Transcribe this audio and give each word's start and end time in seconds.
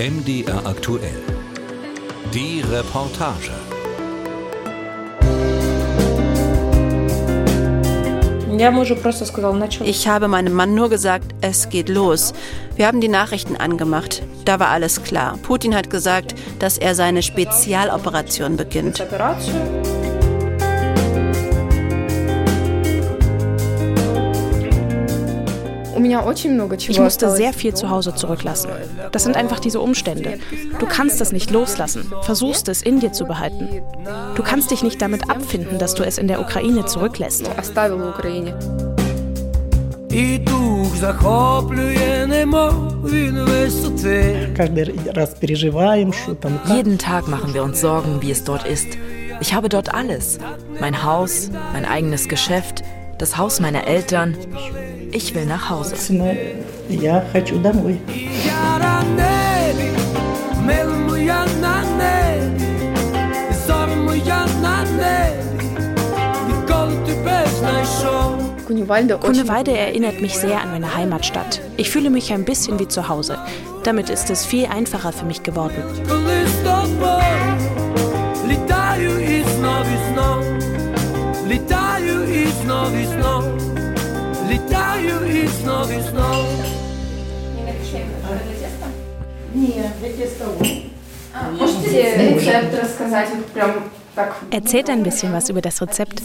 MDR 0.00 0.64
aktuell. 0.64 1.20
Die 2.32 2.62
Reportage. 2.62 3.50
Ich 9.84 10.08
habe 10.08 10.28
meinem 10.28 10.54
Mann 10.54 10.74
nur 10.74 10.88
gesagt, 10.88 11.34
es 11.42 11.68
geht 11.68 11.90
los. 11.90 12.32
Wir 12.76 12.86
haben 12.86 13.02
die 13.02 13.08
Nachrichten 13.08 13.56
angemacht. 13.56 14.22
Da 14.46 14.58
war 14.58 14.68
alles 14.68 15.02
klar. 15.02 15.38
Putin 15.42 15.74
hat 15.74 15.90
gesagt, 15.90 16.34
dass 16.58 16.78
er 16.78 16.94
seine 16.94 17.22
Spezialoperation 17.22 18.56
beginnt. 18.56 19.04
Ich 26.88 27.00
musste 27.00 27.30
sehr 27.30 27.52
viel 27.52 27.74
zu 27.74 27.90
Hause 27.90 28.14
zurücklassen. 28.14 28.70
Das 29.12 29.24
sind 29.24 29.36
einfach 29.36 29.60
diese 29.60 29.80
Umstände. 29.80 30.38
Du 30.78 30.86
kannst 30.86 31.20
es 31.20 31.32
nicht 31.32 31.50
loslassen, 31.50 32.12
versuchst 32.22 32.68
es 32.68 32.82
in 32.82 33.00
dir 33.00 33.12
zu 33.12 33.24
behalten. 33.24 33.82
Du 34.34 34.42
kannst 34.42 34.70
dich 34.70 34.82
nicht 34.82 35.00
damit 35.00 35.30
abfinden, 35.30 35.78
dass 35.78 35.94
du 35.94 36.02
es 36.02 36.18
in 36.18 36.28
der 36.28 36.40
Ukraine 36.40 36.86
zurücklässt. 36.86 37.48
Jeden 46.66 46.98
Tag 46.98 47.28
machen 47.28 47.54
wir 47.54 47.62
uns 47.62 47.80
Sorgen, 47.80 48.20
wie 48.20 48.30
es 48.32 48.42
dort 48.44 48.66
ist. 48.66 48.88
Ich 49.40 49.54
habe 49.54 49.68
dort 49.68 49.94
alles. 49.94 50.38
Mein 50.80 51.04
Haus, 51.04 51.50
mein 51.72 51.84
eigenes 51.84 52.28
Geschäft, 52.28 52.82
das 53.18 53.36
Haus 53.38 53.60
meiner 53.60 53.86
Eltern. 53.86 54.36
Ich 55.12 55.34
will 55.34 55.44
nach 55.46 55.68
Hause. 55.70 55.96
Kunneweide 69.18 69.76
erinnert 69.76 70.20
mich 70.20 70.36
sehr 70.36 70.60
an 70.60 70.70
meine 70.70 70.94
Heimatstadt. 70.94 71.60
Ich 71.76 71.90
fühle 71.90 72.10
mich 72.10 72.32
ein 72.32 72.44
bisschen 72.44 72.78
wie 72.78 72.86
zu 72.86 73.08
Hause. 73.08 73.38
Damit 73.82 74.10
ist 74.10 74.30
es 74.30 74.46
viel 74.46 74.66
einfacher 74.66 75.12
für 75.12 75.24
mich 75.24 75.42
geworden. 75.42 75.82
Erzählt 94.50 94.90
ein 94.90 95.02
bisschen 95.02 95.32
was 95.32 95.48
über 95.48 95.60
das 95.60 95.80
Rezept. 95.80 96.20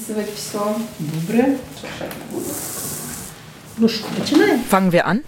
Fangen 4.69 4.91
wir 4.91 5.05
an? 5.05 5.23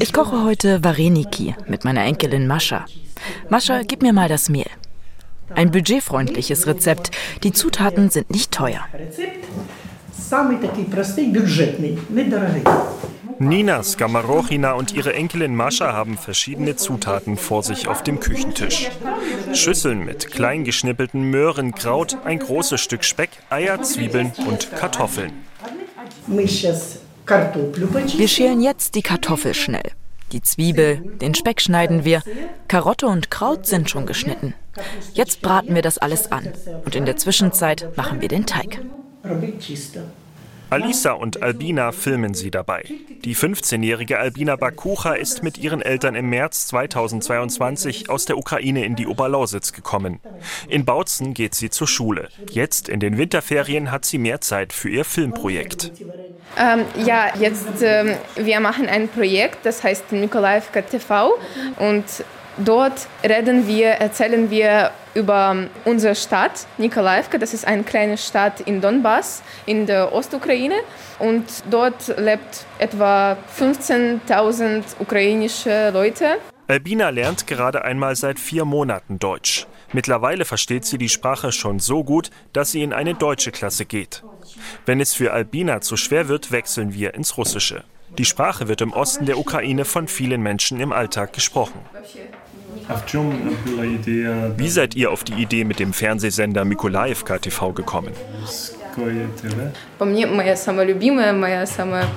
Ich 0.00 0.12
koche 0.12 0.44
heute 0.44 0.84
Vareniki 0.84 1.54
mit 1.66 1.84
meiner 1.84 2.04
Enkelin 2.04 2.46
Mascha. 2.46 2.86
Mascha, 3.48 3.82
gib 3.82 4.02
mir 4.02 4.12
mal 4.12 4.28
das 4.28 4.48
Mehl. 4.48 4.70
Ein 5.54 5.70
budgetfreundliches 5.70 6.66
Rezept. 6.66 7.10
Die 7.42 7.52
Zutaten 7.52 8.10
sind 8.10 8.30
nicht 8.30 8.52
teuer. 8.52 8.86
Nina 13.40 13.82
Skamarochina 13.82 14.72
und 14.72 14.92
ihre 14.92 15.14
Enkelin 15.14 15.54
Mascha 15.54 15.92
haben 15.92 16.18
verschiedene 16.18 16.74
Zutaten 16.74 17.36
vor 17.36 17.62
sich 17.62 17.86
auf 17.86 18.02
dem 18.02 18.18
Küchentisch. 18.18 18.90
Schüsseln 19.54 20.04
mit 20.04 20.30
klein 20.30 20.64
geschnippelten 20.64 21.22
Möhren, 21.22 21.72
Kraut, 21.72 22.18
ein 22.24 22.40
großes 22.40 22.80
Stück 22.80 23.04
Speck, 23.04 23.30
Eier, 23.48 23.80
Zwiebeln 23.82 24.32
und 24.46 24.72
Kartoffeln. 24.72 25.32
Wir 26.26 28.28
schälen 28.28 28.60
jetzt 28.60 28.94
die 28.94 29.02
Kartoffel 29.02 29.54
schnell. 29.54 29.92
Die 30.32 30.42
Zwiebel, 30.42 30.96
den 31.20 31.34
Speck 31.34 31.60
schneiden 31.60 32.04
wir. 32.04 32.22
Karotte 32.66 33.06
und 33.06 33.30
Kraut 33.30 33.66
sind 33.66 33.88
schon 33.88 34.04
geschnitten. 34.04 34.54
Jetzt 35.14 35.42
braten 35.42 35.74
wir 35.74 35.82
das 35.82 35.98
alles 35.98 36.32
an. 36.32 36.48
Und 36.84 36.94
in 36.94 37.06
der 37.06 37.16
Zwischenzeit 37.16 37.96
machen 37.96 38.20
wir 38.20 38.28
den 38.28 38.46
Teig. 38.46 38.80
Alisa 40.70 41.12
und 41.12 41.42
Albina 41.42 41.92
filmen 41.92 42.34
sie 42.34 42.50
dabei. 42.50 42.84
Die 43.24 43.34
15-jährige 43.34 44.18
Albina 44.18 44.56
Bakucha 44.56 45.14
ist 45.14 45.42
mit 45.42 45.56
ihren 45.56 45.80
Eltern 45.80 46.14
im 46.14 46.28
März 46.28 46.66
2022 46.68 48.10
aus 48.10 48.26
der 48.26 48.36
Ukraine 48.36 48.84
in 48.84 48.94
die 48.94 49.06
Oberlausitz 49.06 49.72
gekommen. 49.72 50.20
In 50.68 50.84
Bautzen 50.84 51.32
geht 51.32 51.54
sie 51.54 51.70
zur 51.70 51.88
Schule. 51.88 52.28
Jetzt 52.50 52.88
in 52.88 53.00
den 53.00 53.16
Winterferien 53.16 53.90
hat 53.90 54.04
sie 54.04 54.18
mehr 54.18 54.40
Zeit 54.40 54.74
für 54.74 54.90
ihr 54.90 55.04
Filmprojekt. 55.04 55.92
Ähm, 56.58 56.84
ja, 57.04 57.32
jetzt 57.38 57.82
ähm, 57.82 58.14
wir 58.36 58.60
machen 58.60 58.88
ein 58.88 59.08
Projekt, 59.08 59.64
das 59.64 59.82
heißt 59.82 60.12
Nikolaevka 60.12 60.82
TV 60.82 61.32
und 61.78 62.04
Dort 62.64 63.06
reden 63.22 63.68
wir, 63.68 63.88
erzählen 63.88 64.50
wir 64.50 64.90
über 65.14 65.68
unsere 65.84 66.14
Stadt 66.14 66.66
Nikolaevka. 66.76 67.38
Das 67.38 67.54
ist 67.54 67.66
eine 67.66 67.84
kleine 67.84 68.18
Stadt 68.18 68.60
in 68.60 68.80
Donbass 68.80 69.42
in 69.66 69.86
der 69.86 70.12
Ostukraine. 70.12 70.74
Und 71.18 71.44
dort 71.70 72.08
lebt 72.18 72.66
etwa 72.78 73.36
15.000 73.58 74.82
ukrainische 74.98 75.90
Leute. 75.90 76.38
Albina 76.66 77.10
lernt 77.10 77.46
gerade 77.46 77.84
einmal 77.84 78.16
seit 78.16 78.38
vier 78.38 78.64
Monaten 78.64 79.18
Deutsch. 79.18 79.66
Mittlerweile 79.92 80.44
versteht 80.44 80.84
sie 80.84 80.98
die 80.98 81.08
Sprache 81.08 81.50
schon 81.50 81.78
so 81.78 82.04
gut, 82.04 82.30
dass 82.52 82.72
sie 82.72 82.82
in 82.82 82.92
eine 82.92 83.14
deutsche 83.14 83.52
Klasse 83.52 83.86
geht. 83.86 84.22
Wenn 84.84 85.00
es 85.00 85.14
für 85.14 85.32
Albina 85.32 85.80
zu 85.80 85.96
schwer 85.96 86.28
wird, 86.28 86.52
wechseln 86.52 86.92
wir 86.92 87.14
ins 87.14 87.38
Russische. 87.38 87.84
Die 88.16 88.24
Sprache 88.24 88.68
wird 88.68 88.80
im 88.80 88.92
Osten 88.92 89.26
der 89.26 89.38
Ukraine 89.38 89.84
von 89.84 90.08
vielen 90.08 90.42
Menschen 90.42 90.80
im 90.80 90.92
Alltag 90.92 91.32
gesprochen. 91.32 91.80
Wie 94.56 94.68
seid 94.68 94.94
ihr 94.94 95.10
auf 95.10 95.24
die 95.24 95.34
Idee 95.34 95.64
mit 95.64 95.78
dem 95.78 95.92
Fernsehsender 95.92 96.64
Mikolaevka 96.64 97.38
TV 97.38 97.72
gekommen? 97.72 98.12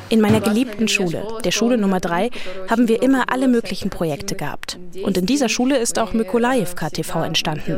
In 0.09 0.21
meiner 0.21 0.41
geliebten 0.41 0.87
Schule, 0.87 1.27
der 1.43 1.51
Schule 1.51 1.77
Nummer 1.77 1.99
3, 1.99 2.29
haben 2.69 2.87
wir 2.87 3.03
immer 3.03 3.25
alle 3.31 3.47
möglichen 3.47 3.89
Projekte 3.89 4.35
gehabt. 4.35 4.79
Und 5.03 5.17
in 5.17 5.25
dieser 5.25 5.49
Schule 5.49 5.77
ist 5.77 5.99
auch 5.99 6.13
Mykolaivka 6.13 6.89
TV 6.89 7.23
entstanden. 7.23 7.77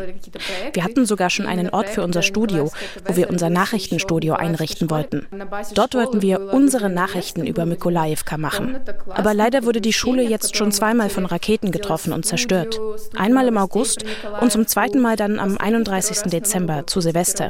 Wir 0.73 0.83
hatten 0.83 1.05
sogar 1.05 1.29
schon 1.29 1.45
einen 1.47 1.69
Ort 1.69 1.89
für 1.89 2.03
unser 2.03 2.21
Studio, 2.21 2.71
wo 3.05 3.15
wir 3.15 3.29
unser 3.29 3.49
Nachrichtenstudio 3.49 4.35
einrichten 4.35 4.89
wollten. 4.89 5.27
Dort 5.75 5.95
wollten 5.95 6.21
wir 6.21 6.53
unsere 6.53 6.89
Nachrichten 6.89 7.45
über 7.45 7.65
Mykolaivka 7.65 8.37
machen. 8.37 8.77
Aber 9.09 9.33
leider 9.33 9.65
wurde 9.65 9.81
die 9.81 9.93
Schule 9.93 10.23
jetzt 10.23 10.55
schon 10.55 10.71
zweimal 10.71 11.09
von 11.09 11.25
Raketen 11.25 11.71
getroffen 11.71 12.13
und 12.13 12.25
zerstört. 12.25 12.79
Einmal 13.15 13.47
im 13.47 13.57
August 13.57 14.05
und 14.39 14.51
zum 14.51 14.65
zweiten 14.67 15.01
Mal 15.01 15.15
dann 15.15 15.39
am 15.39 15.57
31. 15.57 16.31
Dezember 16.31 16.87
zu 16.87 17.01
Silvester. 17.01 17.49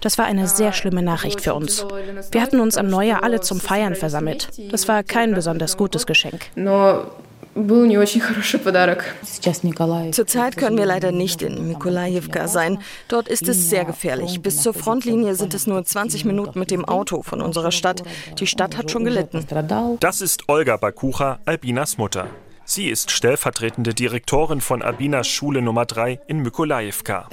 Das 0.00 0.18
war 0.18 0.26
eine 0.26 0.46
sehr 0.46 0.72
schlimme 0.72 0.89
Nachricht 0.92 1.40
für 1.40 1.54
uns. 1.54 1.84
Wir 2.30 2.42
hatten 2.42 2.60
uns 2.60 2.76
am 2.76 2.88
Neujahr 2.88 3.22
alle 3.22 3.40
zum 3.40 3.60
Feiern 3.60 3.94
versammelt. 3.94 4.48
Das 4.70 4.88
war 4.88 5.02
kein 5.02 5.34
besonders 5.34 5.76
gutes 5.76 6.06
Geschenk. 6.06 6.46
Zurzeit 10.12 10.56
können 10.56 10.78
wir 10.78 10.86
leider 10.86 11.10
nicht 11.10 11.42
in 11.42 11.68
Mikolajewka 11.68 12.46
sein. 12.46 12.78
Dort 13.08 13.28
ist 13.28 13.48
es 13.48 13.68
sehr 13.68 13.84
gefährlich. 13.84 14.40
Bis 14.40 14.62
zur 14.62 14.72
Frontlinie 14.72 15.34
sind 15.34 15.54
es 15.54 15.66
nur 15.66 15.84
20 15.84 16.24
Minuten 16.24 16.58
mit 16.58 16.70
dem 16.70 16.84
Auto 16.84 17.22
von 17.22 17.40
unserer 17.40 17.72
Stadt. 17.72 18.02
Die 18.38 18.46
Stadt 18.46 18.76
hat 18.76 18.90
schon 18.90 19.04
gelitten. 19.04 19.44
Das 20.00 20.20
ist 20.20 20.48
Olga 20.48 20.76
Bakucha, 20.76 21.40
Albinas 21.44 21.98
Mutter. 21.98 22.28
Sie 22.72 22.88
ist 22.88 23.10
stellvertretende 23.10 23.94
Direktorin 23.94 24.60
von 24.60 24.80
Albinas 24.80 25.26
Schule 25.26 25.60
Nummer 25.60 25.86
3 25.86 26.20
in 26.28 26.38
Mykolajewka. 26.38 27.26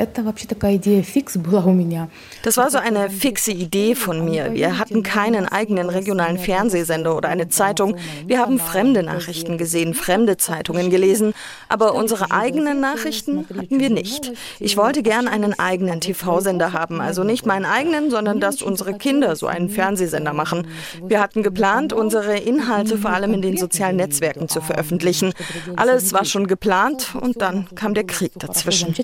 Das 2.41 2.57
war 2.57 2.71
so 2.71 2.79
eine 2.79 3.11
fixe 3.11 3.51
Idee 3.51 3.93
von 3.93 4.25
mir. 4.25 4.51
Wir 4.53 4.79
hatten 4.79 5.03
keinen 5.03 5.47
eigenen 5.47 5.91
regionalen 5.91 6.39
Fernsehsender 6.39 7.15
oder 7.15 7.29
eine 7.29 7.49
Zeitung. 7.49 7.97
Wir 8.25 8.39
haben 8.39 8.57
fremde 8.57 9.03
Nachrichten 9.03 9.59
gesehen, 9.59 9.93
fremde 9.93 10.37
Zeitungen 10.37 10.89
gelesen, 10.89 11.35
aber 11.69 11.93
unsere 11.93 12.31
eigenen 12.31 12.79
Nachrichten 12.79 13.45
hatten 13.55 13.79
wir 13.79 13.91
nicht. 13.91 14.31
Ich 14.59 14.75
wollte 14.75 15.03
gern 15.03 15.27
einen 15.27 15.59
eigenen 15.59 16.01
TV-Sender 16.01 16.73
haben, 16.73 16.99
also 16.99 17.23
nicht 17.23 17.45
meinen 17.45 17.65
eigenen, 17.65 18.09
sondern 18.09 18.39
dass 18.39 18.63
unsere 18.63 18.97
Kinder 18.97 19.35
so 19.35 19.45
einen 19.45 19.69
Fernsehsender 19.69 20.33
machen. 20.33 20.65
Wir 21.03 21.21
hatten 21.21 21.43
geplant, 21.43 21.93
unsere 21.93 22.37
Inhalte 22.37 22.97
vor 22.97 23.11
allem 23.11 23.35
in 23.35 23.43
den 23.43 23.57
sozialen 23.57 23.97
Netzwerken 23.97 24.49
zu 24.49 24.61
veröffentlichen. 24.61 25.26
Helfen. 25.35 25.77
Alles 25.77 26.13
war 26.13 26.25
schon 26.25 26.47
geplant 26.47 27.15
und 27.19 27.41
dann 27.41 27.67
kam 27.75 27.93
der 27.93 28.05
Krieg 28.05 28.31
dazwischen. 28.35 28.95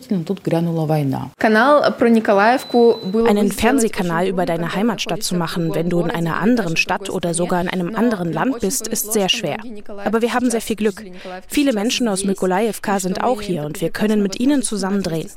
Einen 3.27 3.51
Fernsehkanal 3.51 4.27
über 4.27 4.45
deine 4.45 4.75
Heimatstadt 4.75 5.23
zu 5.23 5.35
machen, 5.35 5.75
wenn 5.75 5.89
du 5.89 6.01
in 6.01 6.11
einer 6.11 6.37
anderen 6.39 6.77
Stadt 6.77 7.09
oder 7.09 7.33
sogar 7.33 7.61
in 7.61 7.69
einem 7.69 7.95
anderen 7.95 8.31
Land 8.31 8.59
bist, 8.59 8.87
ist 8.87 9.13
sehr 9.13 9.29
schwer. 9.29 9.57
Aber 10.03 10.21
wir 10.21 10.33
haben 10.33 10.49
sehr 10.49 10.61
viel 10.61 10.75
Glück. 10.75 11.03
Viele 11.47 11.73
Menschen 11.73 12.07
aus 12.07 12.23
Mykolajewka 12.23 12.99
sind 12.99 13.23
auch 13.23 13.41
hier 13.41 13.63
und 13.63 13.81
wir 13.81 13.89
können 13.89 14.21
mit 14.21 14.39
ihnen 14.39 14.61
zusammen 14.61 15.03
drehen. 15.03 15.29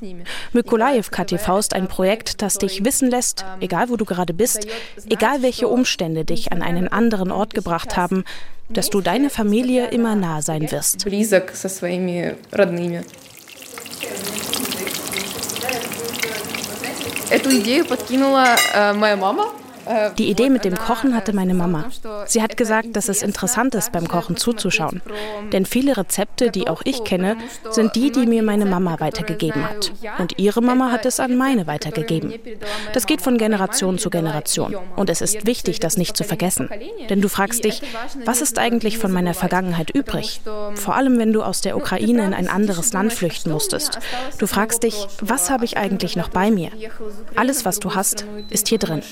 Mykolajewka 0.53 1.25
TV 1.25 1.59
ist 1.59 1.75
ein 1.75 1.88
Projekt, 1.88 2.43
das 2.43 2.59
dich 2.59 2.85
wissen 2.85 3.11
lässt, 3.11 3.44
egal 3.61 3.88
wo 3.88 3.97
du 3.97 4.05
gerade 4.05 4.35
bist, 4.35 4.67
egal 5.09 5.43
welche 5.43 5.69
Umstände 5.69 6.25
dich 6.25 6.53
an 6.53 6.62
einen 6.62 6.88
anderen 6.88 7.31
Ort 7.31 7.55
gebracht 7.55 7.97
haben, 7.97 8.25
dass 8.69 8.89
du 8.89 9.01
deiner 9.01 9.30
Familie 9.30 9.88
immer 9.88 10.15
nah 10.15 10.42
sein 10.42 10.71
wirst. 10.71 11.06
Эту 17.30 17.50
идею 17.59 17.86
подкинула 17.86 18.57
äh, 18.74 18.94
моя 18.94 19.15
мама. 19.15 19.53
Die 20.19 20.31
Idee 20.31 20.50
mit 20.50 20.65
dem 20.65 20.77
Kochen 20.77 21.15
hatte 21.15 21.33
meine 21.33 21.55
Mama. 21.55 21.85
Sie 22.27 22.43
hat 22.43 22.56
gesagt, 22.56 22.97
dass 22.97 23.09
es 23.09 23.23
interessant 23.23 23.75
ist, 23.75 23.93
beim 23.93 24.09
Kochen 24.09 24.37
zuzuschauen. 24.37 25.03
Denn 25.53 25.67
viele 25.67 25.97
Rezepte, 25.97 26.50
die 26.50 26.69
auch 26.69 26.83
ich 26.85 27.05
kenne, 27.05 27.37
sind 27.71 27.94
die, 27.94 28.11
die 28.11 28.27
mir 28.27 28.43
meine 28.43 28.67
Mama 28.67 28.99
weitergegeben 29.00 29.69
hat. 29.69 29.93
Und 30.19 30.38
ihre 30.38 30.61
Mama 30.62 30.91
hat 30.91 31.06
es 31.06 31.21
an 31.21 31.37
meine 31.37 31.67
weitergegeben. 31.67 32.35
Das 32.93 33.06
geht 33.06 33.21
von 33.21 33.38
Generation 33.38 33.99
zu 33.99 34.11
Generation. 34.11 34.77
Und 34.97 35.11
es 35.11 35.21
ist 35.21 35.47
wichtig, 35.47 35.81
das 35.81 35.97
nicht 35.97 36.17
zu 36.17 36.25
vergessen. 36.25 36.69
Denn 37.09 37.21
du 37.21 37.29
fragst 37.29 37.65
dich, 37.65 37.83
was 38.25 38.41
ist 38.41 38.59
eigentlich 38.59 38.99
von 38.99 39.12
meiner 39.12 39.35
Vergangenheit 39.35 39.91
übrig? 39.91 40.41
Vor 40.75 40.97
allem, 40.97 41.19
wenn 41.19 41.33
du 41.33 41.43
aus 41.43 41.61
der 41.61 41.77
Ukraine 41.77 42.25
in 42.25 42.35
ein 42.35 42.49
anderes 42.49 42.93
Land 42.93 43.12
flüchten 43.12 43.50
musstest. 43.50 43.99
Du 44.38 44.47
fragst 44.47 44.83
dich, 44.83 45.06
was 45.21 45.50
habe 45.50 45.65
ich 45.65 45.77
eigentlich 45.77 46.17
noch 46.17 46.29
bei 46.29 46.50
mir? 46.50 46.71
Alles, 47.37 47.65
was 47.65 47.79
du 47.79 47.94
hast, 47.94 48.25
ist 48.50 48.69
hier 48.69 48.79
drin 48.79 49.03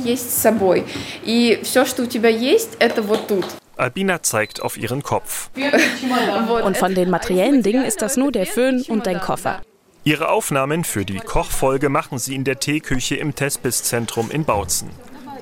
есть 0.00 0.30
с 0.30 0.42
собой. 0.42 0.84
И 1.24 1.60
все, 1.62 1.84
что 1.84 2.02
у 2.02 2.06
тебя 2.06 2.28
есть, 2.28 2.76
это 2.78 3.02
вот 3.02 3.26
тут. 3.28 3.44
Albina 3.76 4.22
zeigt 4.22 4.62
auf 4.62 4.78
ihren 4.78 5.02
Kopf. 5.02 5.50
Und 6.64 6.76
von 6.76 6.94
den 6.94 7.10
materiellen 7.10 7.62
Dingen 7.62 7.84
ist 7.84 8.00
das 8.00 8.16
nur 8.16 8.32
der 8.32 8.46
Föhn 8.46 8.82
und 8.88 9.06
dein 9.06 9.20
Koffer. 9.20 9.60
Ihre 10.02 10.28
Aufnahmen 10.28 10.84
für 10.84 11.04
die 11.04 11.18
Kochfolge 11.18 11.88
machen 11.88 12.18
sie 12.18 12.34
in 12.34 12.44
der 12.44 12.58
Teeküche 12.58 13.16
im 13.16 13.34
Tespis-Zentrum 13.34 14.30
in 14.30 14.44
Bautzen. 14.44 14.88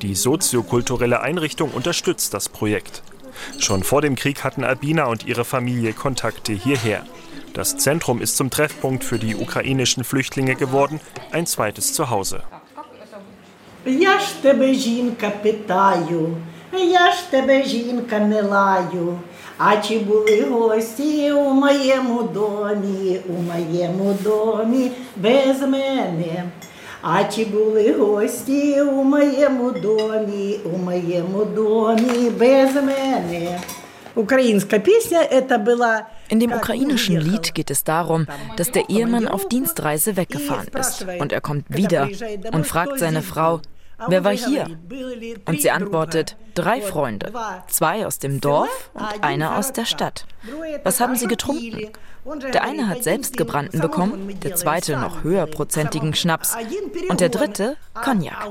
Die 0.03 0.15
soziokulturelle 0.15 1.21
Einrichtung 1.21 1.71
unterstützt 1.71 2.35
das 2.35 2.49
Projekt. 2.49 3.03
Schon 3.59 3.85
vor 3.85 4.03
dem 4.03 4.17
Krieg 4.17 4.43
hatten 4.43 4.65
Albina 4.65 5.05
und 5.05 5.27
ihre 5.27 5.45
Familie 5.45 5.93
Kontakte 5.93 6.53
hierher. 6.53 7.05
Das 7.53 7.77
Zentrum 7.77 8.21
ist 8.21 8.37
zum 8.37 8.51
Treffpunkt 8.51 9.05
für 9.05 9.19
die 9.19 9.37
ukrainischen 9.37 10.03
Flüchtlinge 10.03 10.57
geworden, 10.57 11.01
ein 11.31 11.47
zweites 11.47 11.93
Zuhause. 11.93 12.43
Я 13.86 14.20
ж 14.20 14.42
тебе, 14.42 14.74
жінка, 14.74 15.32
питаю, 15.44 16.30
я 16.74 17.12
ж 17.12 17.32
тебе, 17.32 17.64
жінка, 17.64 18.20
не 18.20 18.42
лаю. 18.42 19.20
А 19.58 19.78
чи 19.78 20.00
були 20.00 20.46
гості 20.52 21.32
у 21.32 21.54
моєму 21.54 22.24
домі, 22.24 23.20
у 23.30 23.54
моєму 23.54 24.16
домі 24.24 24.92
без 25.16 25.62
мене? 25.62 26.44
А 27.02 27.24
чи 27.24 27.46
були 27.46 27.94
гості 27.94 28.82
у 28.82 29.04
моєму 29.04 29.72
домі, 29.72 30.60
у 30.74 30.78
моєму 30.78 31.46
домі 31.46 32.30
без 32.40 32.76
мене? 32.76 33.60
In 36.30 36.40
dem 36.40 36.52
ukrainischen 36.52 37.18
Lied 37.18 37.54
geht 37.54 37.72
es 37.72 37.84
darum, 37.84 38.28
dass 38.58 38.72
der 38.72 38.90
Ehemann 38.90 39.28
auf 39.28 39.48
Dienstreise 39.48 40.18
weggefahren 40.18 40.68
ist. 40.80 41.06
und 41.20 41.32
er 41.34 41.42
kommt 41.42 41.66
wieder 41.70 42.10
und 42.52 42.66
fragt 42.66 43.00
seine 43.00 43.22
Frau, 43.22 43.62
wer 44.08 44.24
war 44.24 44.34
hier? 44.34 44.68
Und 45.46 45.62
sie 45.62 45.72
antwortet, 45.72 46.38
drei 46.56 46.82
Freunde, 46.82 47.32
zwei 47.68 48.06
aus 48.06 48.20
dem 48.20 48.42
Dorf 48.42 48.92
und 48.94 49.24
einer 49.24 49.58
aus 49.58 49.74
der 49.74 49.86
Stadt. 49.86 50.26
Was 50.84 51.00
haben 51.00 51.16
sie 51.16 51.28
getrunken? 51.28 51.90
Der 52.54 52.64
eine 52.64 52.88
hat 52.88 53.04
selbst 53.04 53.38
gebrannten 53.38 53.80
bekommen, 53.80 54.40
der 54.42 54.56
zweite 54.56 54.98
noch 54.98 55.24
höherprozentigen 55.24 56.14
Schnaps. 56.14 56.56
und 57.10 57.22
der 57.22 57.30
dritte 57.30 57.78
Cognac. 57.94 58.46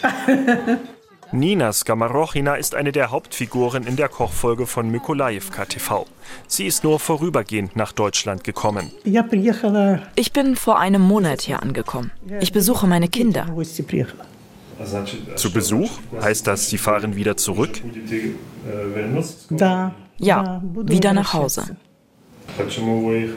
Nina 1.32 1.72
Skamarochina 1.72 2.54
ist 2.54 2.74
eine 2.74 2.92
der 2.92 3.10
Hauptfiguren 3.10 3.86
in 3.86 3.96
der 3.96 4.08
Kochfolge 4.08 4.66
von 4.66 4.90
Mykolajewka 4.90 5.66
TV. 5.66 6.06
Sie 6.46 6.66
ist 6.66 6.84
nur 6.84 6.98
vorübergehend 6.98 7.76
nach 7.76 7.92
Deutschland 7.92 8.44
gekommen. 8.44 8.90
Ich 10.14 10.32
bin 10.32 10.56
vor 10.56 10.78
einem 10.78 11.02
Monat 11.02 11.42
hier 11.42 11.62
angekommen. 11.62 12.10
Ich 12.40 12.52
besuche 12.52 12.86
meine 12.86 13.08
Kinder. 13.08 13.46
Zu 15.36 15.52
Besuch? 15.52 15.90
Heißt 16.20 16.46
das, 16.46 16.70
Sie 16.70 16.78
fahren 16.78 17.16
wieder 17.16 17.36
zurück? 17.36 17.80
Ja, 20.18 20.62
wieder 20.62 21.12
nach 21.12 21.32
Hause. 21.34 21.76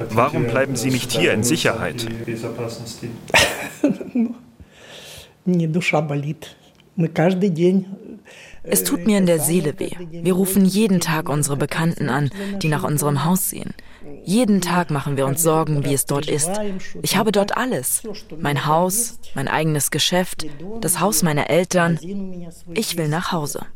Warum 0.10 0.48
bleiben 0.48 0.76
Sie 0.76 0.92
nicht 0.92 1.12
hier 1.12 1.34
in 1.34 1.44
Sicherheit? 1.44 2.08
Mir 5.46 5.68
Duscha 5.68 6.02
balit. 6.02 6.56
Мы 7.00 7.08
каждый 7.08 7.50
день 7.50 7.87
Es 8.62 8.82
tut 8.82 9.06
mir 9.06 9.19
in 9.19 9.26
der 9.26 9.38
Seele 9.38 9.79
weh. 9.79 9.93
Wir 10.11 10.32
rufen 10.32 10.64
jeden 10.64 11.00
Tag 11.00 11.29
unsere 11.29 11.56
Bekannten 11.56 12.08
an, 12.08 12.31
die 12.61 12.69
nach 12.69 12.82
unserem 12.82 13.25
Haus 13.25 13.50
sehen. 13.50 13.75
Jeden 14.25 14.61
Tag 14.61 14.91
machen 14.91 15.17
wir 15.17 15.26
uns 15.26 15.43
Sorgen, 15.43 15.85
wie 15.85 15.94
es 15.94 16.06
dort 16.06 16.29
ist. 16.29 16.50
Ich 17.03 17.17
habe 17.17 17.31
dort 17.31 17.56
alles. 17.56 18.03
Mein 18.41 18.67
Haus, 18.67 19.20
mein 19.35 19.47
eigenes 19.47 19.93
Geschäft, 19.93 20.47
das 20.81 20.99
Haus 21.00 21.23
meiner 21.23 21.49
Eltern. 21.49 21.99
Ich 22.75 22.97
will 22.97 23.08
nach 23.08 23.31
Hause. 23.31 23.67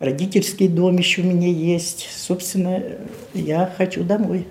Родительский 0.00 0.68
дом 0.68 0.98
еще 0.98 1.22
у 1.22 1.24
меня 1.24 1.48
есть. 1.48 2.08
Собственно, 2.14 2.82
я 3.32 3.72
хочу 3.78 4.04
домой. 4.04 4.46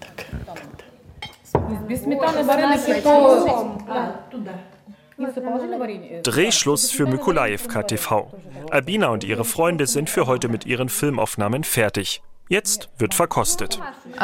Так, 0.00 0.26
Без 1.88 2.02
сметаны 2.02 2.42
вареный 2.44 3.02
то... 3.02 3.78
Drehschluss 6.24 6.90
für 6.90 7.06
Mykolajewka 7.06 7.82
TV. 7.84 8.32
Albina 8.70 9.08
und 9.08 9.22
ihre 9.22 9.44
Freunde 9.44 9.86
sind 9.86 10.10
für 10.10 10.26
heute 10.26 10.48
mit 10.48 10.66
ihren 10.66 10.88
Filmaufnahmen 10.88 11.62
fertig. 11.62 12.20
Jetzt 12.48 12.88
wird 12.98 13.14
verkostet. 13.14 13.80
Wir 14.12 14.18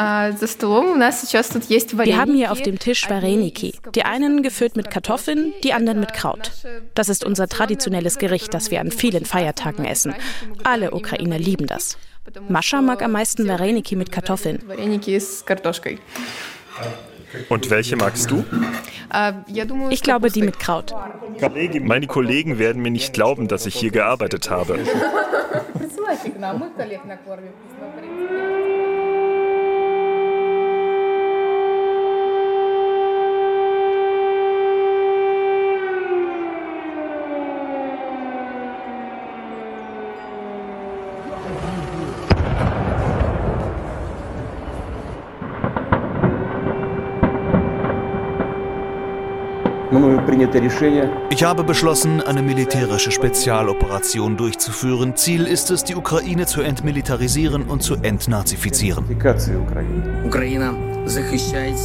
haben 2.17 2.35
hier 2.35 2.51
auf 2.51 2.61
dem 2.61 2.77
Tisch 2.77 3.09
Vareniki. 3.09 3.79
Die 3.95 4.03
einen 4.03 4.43
gefüllt 4.43 4.75
mit 4.75 4.91
Kartoffeln, 4.91 5.53
die 5.63 5.73
anderen 5.73 5.99
mit 5.99 6.13
Kraut. 6.13 6.51
Das 6.93 7.09
ist 7.09 7.23
unser 7.23 7.47
traditionelles 7.47 8.17
Gericht, 8.17 8.53
das 8.53 8.69
wir 8.69 8.81
an 8.81 8.91
vielen 8.91 9.25
Feiertagen 9.25 9.85
essen. 9.85 10.13
Alle 10.63 10.91
Ukrainer 10.91 11.39
lieben 11.39 11.65
das. 11.67 11.97
Mascha 12.49 12.81
mag 12.81 13.01
am 13.01 13.13
meisten 13.13 13.47
Vareniki 13.47 13.95
mit 13.95 14.11
Kartoffeln. 14.11 14.61
Und 17.48 17.70
welche 17.70 17.96
magst 17.96 18.30
du? 18.30 18.44
Ich 19.90 20.02
glaube 20.02 20.30
die 20.30 20.42
mit 20.42 20.58
Kraut. 20.58 20.94
Meine 21.82 22.06
Kollegen 22.06 22.58
werden 22.58 22.82
mir 22.82 22.90
nicht 22.90 23.12
glauben, 23.12 23.48
dass 23.48 23.66
ich 23.66 23.74
hier 23.74 23.90
gearbeitet 23.90 24.50
habe. 24.50 24.78
Ich 51.30 51.44
habe 51.44 51.64
beschlossen, 51.64 52.20
eine 52.20 52.42
militärische 52.42 53.10
Spezialoperation 53.10 54.36
durchzuführen. 54.36 55.16
Ziel 55.16 55.46
ist 55.46 55.70
es, 55.70 55.84
die 55.84 55.94
Ukraine 55.94 56.46
zu 56.46 56.62
entmilitarisieren 56.62 57.64
und 57.64 57.82
zu 57.82 57.96
entnazifizieren. 57.96 59.04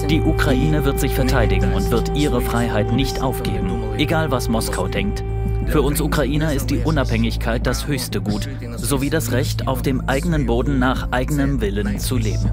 Die 0.10 0.22
Ukraine 0.22 0.86
wird 0.86 1.00
sich 1.00 1.14
verteidigen 1.14 1.74
und 1.74 1.92
wird 1.92 2.16
ihre 2.16 2.42
Freiheit 2.42 2.92
nicht 2.92 3.22
aufgeben, 3.22 3.84
egal 3.98 4.32
was 4.32 4.50
Moskau 4.50 4.88
denkt. 4.88 5.24
Für 5.68 5.82
uns 5.82 6.02
Ukrainer 6.02 6.54
ist 6.54 6.70
die 6.70 6.80
Unabhängigkeit 6.80 7.66
das 7.66 7.88
höchste 7.88 8.20
Gut, 8.22 8.50
sowie 8.76 9.10
das 9.10 9.32
Recht, 9.32 9.68
auf 9.68 9.82
dem 9.82 10.02
eigenen 10.08 10.46
Boden 10.46 10.80
nach 10.80 11.12
eigenem 11.12 11.62
Willen 11.62 12.00
zu 12.00 12.18
leben. 12.18 12.50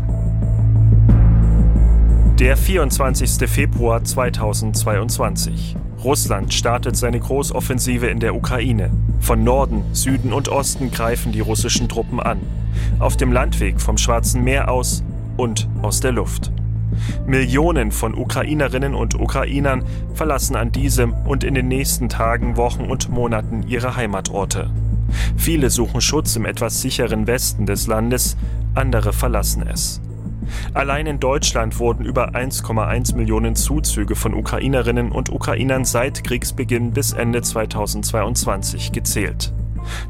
Der 2.39 2.57
24. 2.57 3.49
Februar 3.49 4.05
2022. 4.05 5.77
Russland 6.05 6.55
startet 6.55 6.97
seine 6.97 7.19
Großoffensive 7.19 8.07
in 8.07 8.21
der 8.21 8.37
Ukraine. 8.37 8.91
Von 9.21 9.43
Norden, 9.43 9.83
Süden 9.93 10.33
und 10.33 10.49
Osten 10.49 10.93
greifen 10.93 11.33
die 11.33 11.41
russischen 11.41 11.89
Truppen 11.89 12.21
an. 12.21 12.39
Auf 13.01 13.17
dem 13.17 13.33
Landweg 13.33 13.81
vom 13.81 13.99
Schwarzen 13.99 14.45
Meer 14.45 14.71
aus 14.71 15.03
und 15.37 15.69
aus 15.83 16.01
der 16.01 16.13
Luft. 16.13 16.53
Millionen 17.27 17.91
von 17.91 18.15
Ukrainerinnen 18.15 18.95
und 18.95 19.15
Ukrainern 19.15 19.85
verlassen 20.15 20.57
an 20.57 20.73
diesem 20.73 21.13
und 21.13 21.43
in 21.43 21.55
den 21.55 21.69
nächsten 21.69 22.09
Tagen, 22.09 22.57
Wochen 22.57 22.85
und 22.85 23.09
Monaten 23.09 23.65
ihre 23.67 23.97
Heimatorte. 23.97 24.71
Viele 25.37 25.71
suchen 25.71 26.01
Schutz 26.01 26.37
im 26.37 26.45
etwas 26.45 26.81
sicheren 26.81 27.27
Westen 27.27 27.67
des 27.67 27.87
Landes, 27.87 28.37
andere 28.75 29.13
verlassen 29.13 29.67
es. 29.67 30.01
Allein 30.75 31.07
in 31.07 31.21
Deutschland 31.21 31.79
wurden 31.79 32.05
über 32.05 32.35
1,1 32.35 33.17
Millionen 33.17 33.57
Zuzüge 33.57 34.15
von 34.15 34.35
Ukrainerinnen 34.35 35.13
und 35.13 35.31
Ukrainern 35.31 35.85
seit 35.85 36.25
Kriegsbeginn 36.25 36.93
bis 36.93 37.13
Ende 37.13 37.43
2022 37.43 38.93
gezählt. 38.93 39.53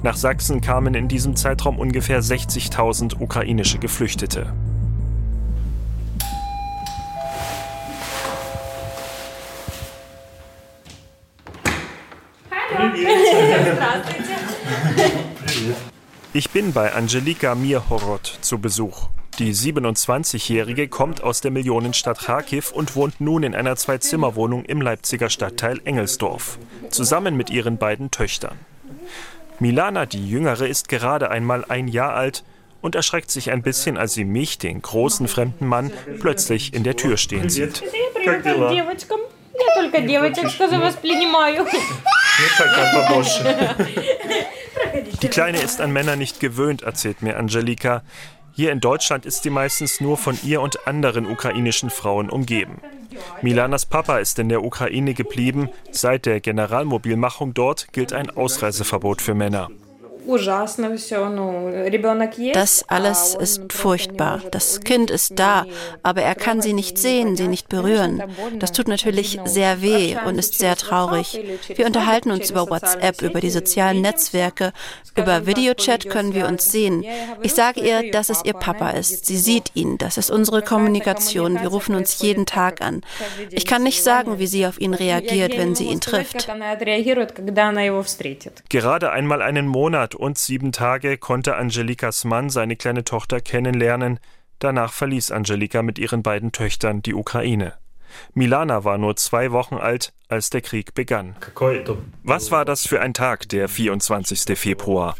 Nach 0.03 0.17
Sachsen 0.17 0.61
kamen 0.61 0.95
in 0.95 1.09
diesem 1.09 1.37
Zeitraum 1.37 1.79
ungefähr 1.79 2.23
60.000 2.23 3.21
ukrainische 3.21 3.79
Geflüchtete. 3.79 4.53
Ich 16.33 16.51
bin 16.51 16.73
bei 16.73 16.93
Angelika 16.93 17.55
Mirhorod 17.55 18.39
zu 18.41 18.59
Besuch. 18.59 19.09
Die 19.39 19.55
27-Jährige 19.55 20.89
kommt 20.89 21.23
aus 21.23 21.41
der 21.41 21.53
Millionenstadt 21.53 22.19
Kharkiv 22.19 22.73
und 22.73 22.97
wohnt 22.97 23.21
nun 23.21 23.45
in 23.45 23.55
einer 23.55 23.77
Zwei-Zimmer-Wohnung 23.77 24.65
im 24.65 24.81
Leipziger 24.81 25.31
Stadtteil 25.31 25.81
Engelsdorf, 25.85 26.59
zusammen 26.91 27.37
mit 27.37 27.49
ihren 27.49 27.79
beiden 27.79 28.11
Töchtern. 28.11 28.59
Milana, 29.61 30.07
die 30.07 30.29
Jüngere, 30.29 30.67
ist 30.67 30.89
gerade 30.89 31.31
einmal 31.31 31.65
ein 31.69 31.87
Jahr 31.87 32.15
alt 32.15 32.43
und 32.81 32.97
erschreckt 32.97 33.31
sich 33.31 33.53
ein 33.53 33.63
bisschen, 33.63 33.97
als 33.97 34.15
sie 34.15 34.25
mich, 34.25 34.59
den 34.59 34.83
großen 34.83 35.29
fremden 35.29 35.69
Mann, 35.69 35.93
plötzlich 36.19 36.75
in 36.75 36.83
der 36.83 36.97
Tür 36.97 37.17
stehen 37.17 37.49
sieht. 37.49 37.85
Die 45.23 45.29
Kleine 45.29 45.61
ist 45.61 45.81
an 45.81 45.93
Männer 45.93 46.17
nicht 46.17 46.41
gewöhnt, 46.41 46.83
erzählt 46.83 47.23
mir 47.23 47.37
Angelika. 47.37 48.03
Hier 48.59 48.73
in 48.73 48.81
Deutschland 48.81 49.25
ist 49.25 49.45
sie 49.45 49.51
meistens 49.51 50.01
nur 50.01 50.17
von 50.17 50.37
ihr 50.43 50.61
und 50.61 50.89
anderen 50.89 51.27
ukrainischen 51.27 51.91
Frauen 51.91 52.29
umgeben. 52.29 52.81
Milanas 53.41 53.87
Papa 53.87 54.19
ist 54.19 54.37
in 54.41 54.49
der 54.49 54.65
Ukraine 54.65 55.15
geblieben. 55.15 55.69
Seit 55.93 56.27
der 56.27 56.41
Generalmobilmachung 56.41 57.55
dort 57.55 57.93
gilt 57.93 58.13
ein 58.13 58.31
Ausreiseverbot 58.31 59.23
für 59.23 59.35
Männer. 59.35 59.71
Das 62.53 62.85
alles 62.89 63.35
ist 63.35 63.73
furchtbar. 63.73 64.43
Das 64.51 64.81
Kind 64.81 65.11
ist 65.11 65.39
da, 65.39 65.65
aber 66.03 66.21
er 66.21 66.35
kann 66.35 66.61
sie 66.61 66.75
nicht 66.75 66.99
sehen, 66.99 67.35
sie 67.35 67.49
nicht 67.49 67.71
berühren. 67.71 68.23
Das 68.59 68.73
tut 68.73 68.89
natürlich 68.89 69.41
sehr 69.47 69.81
weh 69.81 70.17
und 70.27 70.39
ist 70.39 70.59
sehr 70.59 70.77
traurig. 70.77 71.41
Wir 71.75 71.87
unterhalten 71.87 72.31
uns 72.31 72.51
über 72.51 72.69
WhatsApp, 72.69 73.23
über 73.23 73.41
die 73.41 73.49
sozialen 73.49 74.03
Netzwerke. 74.03 74.73
Über 75.17 75.47
Videochat 75.47 76.11
können 76.11 76.35
wir 76.35 76.47
uns 76.47 76.71
sehen. 76.71 77.05
Ich 77.43 77.55
sage 77.55 77.81
ihr, 77.81 78.11
dass 78.11 78.29
es 78.29 78.45
ihr 78.45 78.53
Papa 78.53 78.91
ist. 78.91 79.25
Sie 79.25 79.39
sieht 79.39 79.71
ihn. 79.75 79.97
Das 79.97 80.19
ist 80.19 80.31
unsere 80.31 80.61
Kommunikation. 80.61 81.59
Wir 81.61 81.69
rufen 81.69 81.95
uns 81.95 82.21
jeden 82.21 82.45
Tag 82.45 82.83
an. 82.83 83.01
Ich 83.51 83.65
kann 83.65 83.83
nicht 83.83 84.03
sagen, 84.03 84.39
wie 84.39 84.47
sie 84.47 84.67
auf 84.67 84.79
ihn 84.79 84.93
reagiert, 84.93 85.57
wenn 85.57 85.75
sie 85.75 85.87
ihn 85.87 86.01
trifft. 86.01 86.49
Gerade 88.69 89.11
einmal 89.11 89.41
einen 89.43 89.67
Monat 89.67 90.18
und 90.19 90.39
sieben 90.39 90.73
Tage 90.73 91.17
konnte 91.17 91.57
Angelikas 91.57 92.25
Mann 92.25 92.51
seine 92.51 92.77
kleine 92.77 93.05
Tochter 93.05 93.41
kennenlernen. 93.41 94.19
Danach 94.59 94.93
verließ 94.93 95.31
Angelika 95.31 95.83
mit 95.83 95.99
ihren 95.99 96.23
beiden 96.23 96.53
Töchtern 96.53 97.03
die 97.03 97.15
Ukraine. 97.15 97.75
Milana 98.35 98.85
war 98.85 98.99
nur 98.99 99.17
zwei 99.17 99.53
Wochen 99.53 99.77
alt, 99.77 100.13
als 100.29 100.51
der 100.51 100.61
Krieg 100.61 100.95
begann. 100.95 101.37
Was 102.23 102.51
war 102.51 102.65
das 102.65 102.87
für 102.87 103.01
ein 103.01 103.15
Tag, 103.15 103.49
der 103.49 103.69
24. 103.69 104.59
Februar? 104.59 105.15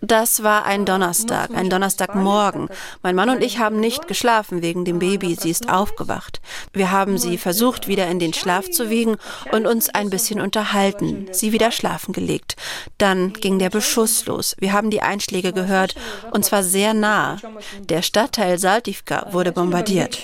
Das 0.00 0.42
war 0.42 0.64
ein 0.64 0.86
Donnerstag, 0.86 1.50
ein 1.54 1.68
Donnerstagmorgen. 1.68 2.68
Mein 3.02 3.14
Mann 3.14 3.28
und 3.28 3.42
ich 3.42 3.58
haben 3.58 3.80
nicht 3.80 4.08
geschlafen 4.08 4.62
wegen 4.62 4.84
dem 4.84 4.98
Baby. 4.98 5.36
Sie 5.38 5.50
ist 5.50 5.68
aufgewacht. 5.68 6.40
Wir 6.72 6.90
haben 6.90 7.18
sie 7.18 7.36
versucht, 7.36 7.86
wieder 7.86 8.06
in 8.08 8.18
den 8.18 8.32
Schlaf 8.32 8.70
zu 8.70 8.88
wiegen 8.88 9.16
und 9.52 9.66
uns 9.66 9.90
ein 9.90 10.08
bisschen 10.08 10.40
unterhalten, 10.40 11.28
sie 11.32 11.52
wieder 11.52 11.70
schlafen 11.70 12.12
gelegt. 12.12 12.56
Dann 12.98 13.34
ging 13.34 13.58
der 13.58 13.70
Beschuss 13.70 14.24
los. 14.26 14.56
Wir 14.58 14.72
haben 14.72 14.90
die 14.90 15.02
Einschläge 15.02 15.52
gehört 15.52 15.94
und 16.30 16.44
zwar 16.44 16.62
sehr 16.62 16.94
nah. 16.94 17.36
Der 17.80 18.02
Stadtteil 18.02 18.58
Saltivka 18.58 19.28
wurde 19.32 19.52
bombardiert. 19.52 20.18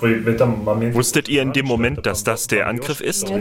Wusstet 0.00 1.28
ihr 1.28 1.42
in 1.42 1.52
dem 1.52 1.66
Moment, 1.66 2.06
dass 2.06 2.24
das 2.24 2.46
der 2.46 2.68
Angriff 2.68 3.00
ist? 3.00 3.32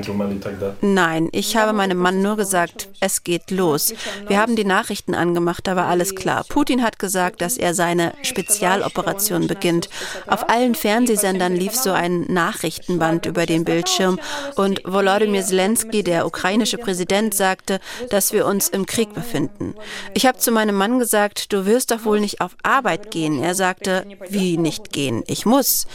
Nein, 0.81 1.29
ich 1.31 1.55
habe 1.55 1.73
meinem 1.73 1.97
Mann 1.97 2.21
nur 2.21 2.35
gesagt, 2.35 2.89
es 2.99 3.23
geht 3.23 3.51
los. 3.51 3.93
Wir 4.27 4.39
haben 4.39 4.55
die 4.55 4.65
Nachrichten 4.65 5.13
angemacht, 5.13 5.67
da 5.67 5.75
war 5.75 5.87
alles 5.87 6.15
klar. 6.15 6.45
Putin 6.49 6.83
hat 6.83 6.99
gesagt, 6.99 7.41
dass 7.41 7.57
er 7.57 7.73
seine 7.73 8.13
Spezialoperation 8.23 9.47
beginnt. 9.47 9.89
Auf 10.25 10.49
allen 10.49 10.75
Fernsehsendern 10.75 11.55
lief 11.55 11.75
so 11.75 11.91
ein 11.91 12.21
Nachrichtenband 12.27 13.25
über 13.25 13.45
den 13.45 13.63
Bildschirm 13.63 14.19
und 14.55 14.81
Volodymyr 14.83 15.43
Zelensky, 15.43 16.03
der 16.03 16.25
ukrainische 16.25 16.77
Präsident, 16.77 17.33
sagte, 17.33 17.79
dass 18.09 18.33
wir 18.33 18.45
uns 18.45 18.67
im 18.69 18.85
Krieg 18.85 19.13
befinden. 19.13 19.75
Ich 20.13 20.25
habe 20.25 20.37
zu 20.37 20.51
meinem 20.51 20.75
Mann 20.75 20.99
gesagt, 20.99 21.53
du 21.53 21.65
wirst 21.65 21.91
doch 21.91 22.05
wohl 22.05 22.19
nicht 22.19 22.41
auf 22.41 22.55
Arbeit 22.63 23.11
gehen. 23.11 23.43
Er 23.43 23.53
sagte, 23.53 24.05
wie 24.29 24.57
nicht 24.57 24.91
gehen? 24.91 25.23
Ich 25.27 25.45
muss. 25.45 25.85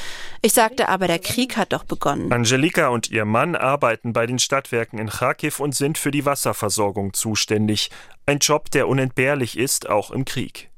Ich 0.45 0.51
sagte 0.54 0.88
aber, 0.88 1.06
der 1.06 1.18
Krieg 1.18 1.56
hat 1.56 1.73
doch 1.73 1.85
begonnen. 1.85 2.32
Angelika 2.32 2.88
und 2.88 3.11
ihr 3.11 3.25
Mann 3.25 3.56
arbeiten 3.56 4.12
bei 4.12 4.26
den 4.26 4.38
Stadtwerken 4.38 4.99
in 4.99 5.09
Kharkiv 5.09 5.61
und 5.61 5.75
sind 5.75 5.99
für 5.99 6.11
die 6.11 6.25
Wasserversorgung 6.25 7.12
zuständig. 7.12 7.90
Ein 8.26 8.38
Job, 8.38 8.71
der 8.71 8.88
unentbehrlich 8.88 9.59
ist, 9.59 9.88
auch 9.88 10.11
im 10.11 10.25
Krieg. 10.25 10.71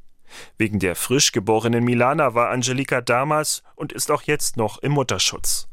Wegen 0.59 0.79
der 0.79 0.97
frisch 0.97 1.33
geborenen 1.33 1.85
Milana 1.85 2.35
war 2.35 2.51
Angelika 2.51 3.01
damals 3.01 3.63
und 3.77 3.93
ist 3.93 4.11
auch 4.11 4.23
jetzt 4.23 4.57
noch 4.57 4.79
im 4.79 4.93
Mutterschutz. 4.93 5.69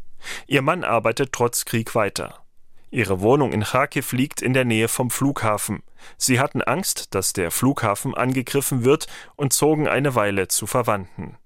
Ihr 0.47 0.61
Mann 0.61 0.83
arbeitet 0.83 1.31
trotz 1.31 1.65
Krieg 1.65 1.95
weiter. 1.95 2.45
Ihre 2.91 3.21
Wohnung 3.21 3.53
in 3.53 3.63
Kharkiv 3.63 4.11
liegt 4.11 4.41
in 4.41 4.53
der 4.53 4.65
Nähe 4.65 4.89
vom 4.89 5.09
Flughafen. 5.09 5.81
Sie 6.17 6.39
hatten 6.39 6.61
Angst, 6.61 7.15
dass 7.15 7.31
der 7.31 7.49
Flughafen 7.49 8.13
angegriffen 8.13 8.83
wird 8.83 9.07
und 9.35 9.53
zogen 9.53 9.87
eine 9.87 10.13
Weile 10.15 10.49
zu 10.49 10.67
Verwandten. 10.67 11.37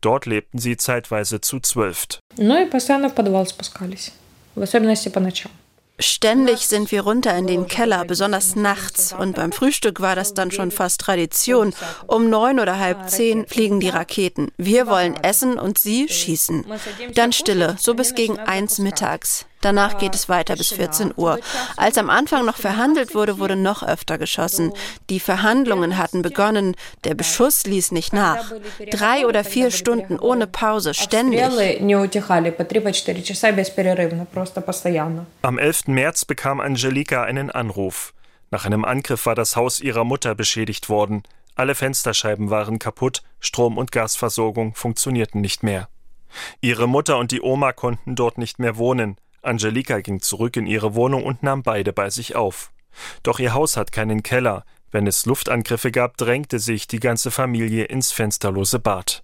Dort 0.00 0.26
lebten 0.26 0.58
sie 0.58 0.76
zeitweise 0.76 1.40
zu 1.40 1.60
zwölft. 1.60 2.20
Ständig 6.00 6.66
sind 6.66 6.90
wir 6.92 7.02
runter 7.02 7.36
in 7.36 7.46
den 7.46 7.66
Keller, 7.66 8.06
besonders 8.06 8.56
nachts. 8.56 9.12
Und 9.12 9.36
beim 9.36 9.52
Frühstück 9.52 10.00
war 10.00 10.16
das 10.16 10.32
dann 10.32 10.50
schon 10.50 10.70
fast 10.70 11.02
Tradition. 11.02 11.74
Um 12.06 12.30
neun 12.30 12.58
oder 12.58 12.78
halb 12.78 13.10
zehn 13.10 13.46
fliegen 13.46 13.80
die 13.80 13.90
Raketen. 13.90 14.50
Wir 14.56 14.86
wollen 14.86 15.14
essen 15.22 15.58
und 15.58 15.76
sie 15.78 16.08
schießen. 16.08 16.64
Dann 17.14 17.32
Stille, 17.32 17.76
so 17.78 17.94
bis 17.94 18.14
gegen 18.14 18.38
eins 18.38 18.78
mittags. 18.78 19.44
Danach 19.60 19.98
geht 19.98 20.14
es 20.14 20.28
weiter 20.28 20.56
bis 20.56 20.72
14 20.72 21.12
Uhr. 21.16 21.38
Als 21.76 21.98
am 21.98 22.08
Anfang 22.08 22.46
noch 22.46 22.56
verhandelt 22.56 23.14
wurde, 23.14 23.38
wurde 23.38 23.56
noch 23.56 23.82
öfter 23.82 24.16
geschossen. 24.16 24.72
Die 25.10 25.20
Verhandlungen 25.20 25.98
hatten 25.98 26.22
begonnen. 26.22 26.76
Der 27.04 27.14
Beschuss 27.14 27.64
ließ 27.64 27.92
nicht 27.92 28.12
nach. 28.12 28.52
Drei 28.90 29.26
oder 29.26 29.44
vier 29.44 29.70
Stunden 29.70 30.18
ohne 30.18 30.46
Pause, 30.46 30.94
ständig. 30.94 31.42
Am 35.42 35.58
11. 35.58 35.86
März 35.88 36.24
bekam 36.24 36.60
Angelika 36.60 37.24
einen 37.24 37.50
Anruf. 37.50 38.14
Nach 38.50 38.64
einem 38.64 38.84
Angriff 38.84 39.26
war 39.26 39.34
das 39.34 39.56
Haus 39.56 39.80
ihrer 39.80 40.04
Mutter 40.04 40.34
beschädigt 40.34 40.88
worden. 40.88 41.22
Alle 41.54 41.74
Fensterscheiben 41.74 42.48
waren 42.50 42.78
kaputt, 42.78 43.22
Strom- 43.38 43.76
und 43.76 43.92
Gasversorgung 43.92 44.74
funktionierten 44.74 45.40
nicht 45.40 45.62
mehr. 45.62 45.88
Ihre 46.60 46.88
Mutter 46.88 47.18
und 47.18 47.32
die 47.32 47.42
Oma 47.42 47.72
konnten 47.72 48.14
dort 48.14 48.38
nicht 48.38 48.58
mehr 48.58 48.76
wohnen. 48.76 49.16
Angelika 49.41 49.99
ging 50.01 50.21
zurück 50.21 50.57
in 50.57 50.67
ihre 50.67 50.95
Wohnung 50.95 51.23
und 51.23 51.43
nahm 51.43 51.63
beide 51.63 51.93
bei 51.93 52.09
sich 52.09 52.35
auf. 52.35 52.71
Doch 53.23 53.39
ihr 53.39 53.53
Haus 53.53 53.77
hat 53.77 53.91
keinen 53.91 54.23
Keller. 54.23 54.63
Wenn 54.91 55.07
es 55.07 55.25
Luftangriffe 55.25 55.91
gab, 55.91 56.15
drängte 56.15 56.57
sich 56.57 56.87
die 56.87 57.01
ganze 57.01 57.29
Familie 57.29 57.83
ins 57.83 58.13
fensterlose 58.13 58.79
Bad. 58.79 59.23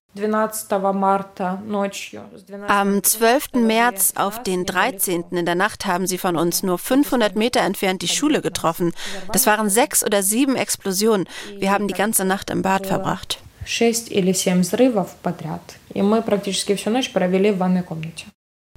Am 2.67 3.03
12. 3.03 3.53
März 3.53 4.13
auf 4.15 4.43
den 4.43 4.65
13. 4.65 5.23
in 5.31 5.45
der 5.45 5.55
Nacht 5.55 5.85
haben 5.85 6.07
sie 6.07 6.17
von 6.17 6.35
uns 6.35 6.63
nur 6.63 6.77
500 6.77 7.37
Meter 7.37 7.61
entfernt 7.61 8.01
die 8.01 8.09
Schule 8.09 8.41
getroffen. 8.41 8.91
Das 9.31 9.47
waren 9.47 9.69
sechs 9.69 10.03
oder 10.03 10.21
sieben 10.23 10.57
Explosionen. 10.57 11.25
Wir 11.57 11.71
haben 11.71 11.87
die 11.87 11.93
ganze 11.93 12.25
Nacht 12.25 12.49
im 12.49 12.61
Bad 12.61 12.87
verbracht. 12.87 13.39
Шесть 13.63 14.11
или 14.11 14.33
семь 14.33 14.61
взрывов 14.61 15.15
подряд. 15.23 15.61
И 15.93 16.01
мы 16.01 16.21
практически 16.21 16.75
всю 16.75 16.89
ночь 16.89 17.11
провели 17.13 17.51
в 17.51 17.59
ванной 17.59 17.83
комнате. 17.83 18.25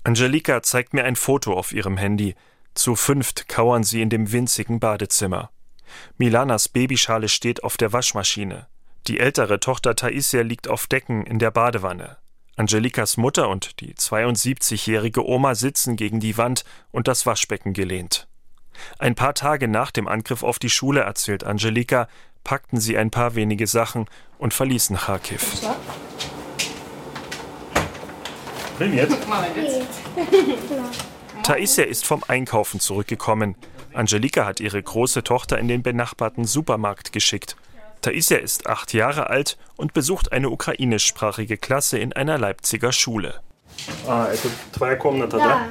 Angelika 0.03 0.62
zeigt 0.63 0.94
mir 0.94 1.03
ein 1.03 1.15
Foto 1.15 1.53
auf 1.53 1.72
ihrem 1.72 1.98
Handy. 1.98 2.36
Zu 2.74 2.96
fünft 2.96 3.48
kauern 3.48 3.84
sie 3.84 4.01
in 4.01 4.10
dem 4.10 4.32
winzigen 4.32 4.79
Badezimmer. 4.79 5.51
Milanas 6.18 6.70
Babyschale 6.70 7.29
steht 7.29 7.63
auf 7.63 7.77
der 7.77 7.91
Waschmaschine. 7.91 8.68
Die 9.08 9.20
ältere 9.20 9.60
Tochter 9.60 9.96
Taisia 9.96 10.41
liegt 10.41 10.68
auf 10.68 10.88
Decken 10.88 11.25
in 11.25 11.39
der 11.39 11.51
Badewanne. 11.51 12.18
Angelikas 12.56 13.18
Mutter 13.18 13.50
und 13.50 13.79
die 13.79 13.94
72-jährige 13.94 15.25
Oma 15.25 15.56
sitzen 15.56 15.96
gegen 15.96 16.20
die 16.20 16.38
Wand 16.38 16.65
und 16.91 17.08
das 17.08 17.25
Waschbecken 17.25 17.74
gelehnt. 17.74 18.27
Ein 18.98 19.15
paar 19.15 19.34
Tage 19.34 19.68
nach 19.68 19.91
dem 19.91 20.08
Angriff 20.08 20.44
auf 20.44 20.60
die 20.60 20.70
Schule, 20.70 21.01
erzählt 21.01 21.44
Angelika, 21.44 22.08
packten 22.44 22.79
sie 22.79 22.98
ein 22.98 23.12
paar 23.12 23.36
wenige 23.36 23.68
Sachen 23.68 24.08
und 24.38 24.53
verließen 24.53 24.98
Kharkiv. 24.98 25.62
Taisia 31.43 31.85
ist 31.85 32.07
vom 32.07 32.25
Einkaufen 32.26 32.81
zurückgekommen. 32.81 33.54
Angelika 33.93 34.47
hat 34.47 34.61
ihre 34.61 34.83
große 34.83 35.23
Tochter 35.23 35.59
in 35.59 35.69
den 35.69 35.83
benachbarten 35.83 36.45
Supermarkt 36.45 37.12
geschickt. 37.12 37.57
Taisia 38.00 38.38
ist 38.38 38.66
acht 38.66 38.93
Jahre 38.93 39.31
alt 39.31 39.57
und 39.76 39.95
besucht 39.95 40.33
eine 40.33 40.50
ukrainischsprachige 40.50 41.57
Klasse 41.57 41.99
in 41.99 42.12
einer 42.12 42.38
Leipziger 42.38 42.93
Schule. 42.93 43.40
Ah, 44.07 44.28
это 44.33 44.49
твоя 44.73 44.97
комната, 44.97 45.38
да? 45.38 45.69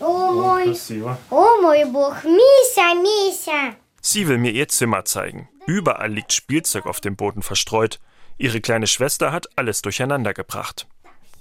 О, 0.00 0.32
мой, 0.32 0.64
красиво. 0.64 1.18
О, 1.30 1.60
мой 1.60 1.84
Бог, 1.84 2.24
Мися, 2.24 2.94
Мися. 2.94 3.76
Sie 4.02 4.28
will 4.28 4.38
mir 4.38 4.52
ihr 4.52 4.68
Zimmer 4.68 5.04
zeigen. 5.04 5.48
Überall 5.66 6.12
liegt 6.12 6.32
Spielzeug 6.32 6.86
auf 6.86 7.00
dem 7.00 7.16
Boden 7.16 7.42
verstreut. 7.42 7.98
Ihre 8.38 8.60
kleine 8.60 8.86
Schwester 8.86 9.32
hat 9.32 9.48
alles 9.56 9.82
durcheinander 9.82 10.32
gebracht. 10.32 10.86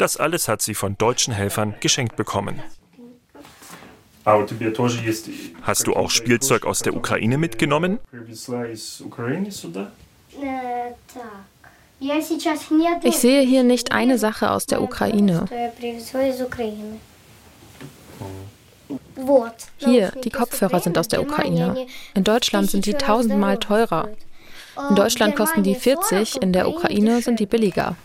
Das 0.00 0.16
alles 0.16 0.49
hat 0.49 0.62
sie 0.62 0.73
von 0.73 0.97
deutschen 0.97 1.35
Helfern 1.35 1.75
geschenkt 1.80 2.16
bekommen. 2.16 2.62
Hast 4.25 5.87
du 5.87 5.92
auch 5.92 6.09
Spielzeug 6.09 6.64
aus 6.64 6.78
der 6.80 6.97
Ukraine 6.97 7.37
mitgenommen? 7.37 7.99
Ich 13.02 13.19
sehe 13.19 13.42
hier 13.42 13.62
nicht 13.62 13.92
eine 13.92 14.16
Sache 14.16 14.50
aus 14.50 14.64
der 14.64 14.80
Ukraine. 14.80 15.45
Hier, 19.76 20.12
die 20.25 20.30
Kopfhörer 20.30 20.80
sind 20.80 20.97
aus 20.97 21.09
der 21.09 21.21
Ukraine. 21.21 21.87
In 22.14 22.25
Deutschland 22.25 22.71
sind 22.71 22.87
die 22.87 22.95
tausendmal 22.95 23.59
teurer. 23.59 24.09
In 24.88 24.97
Deutschland 24.97 25.37
kosten 25.37 25.62
die 25.62 25.75
40, 25.75 26.40
in 26.40 26.54
der 26.54 26.71
Ukraine 26.71 27.21
sind 27.21 27.38
die 27.38 27.45
billiger. 27.45 27.97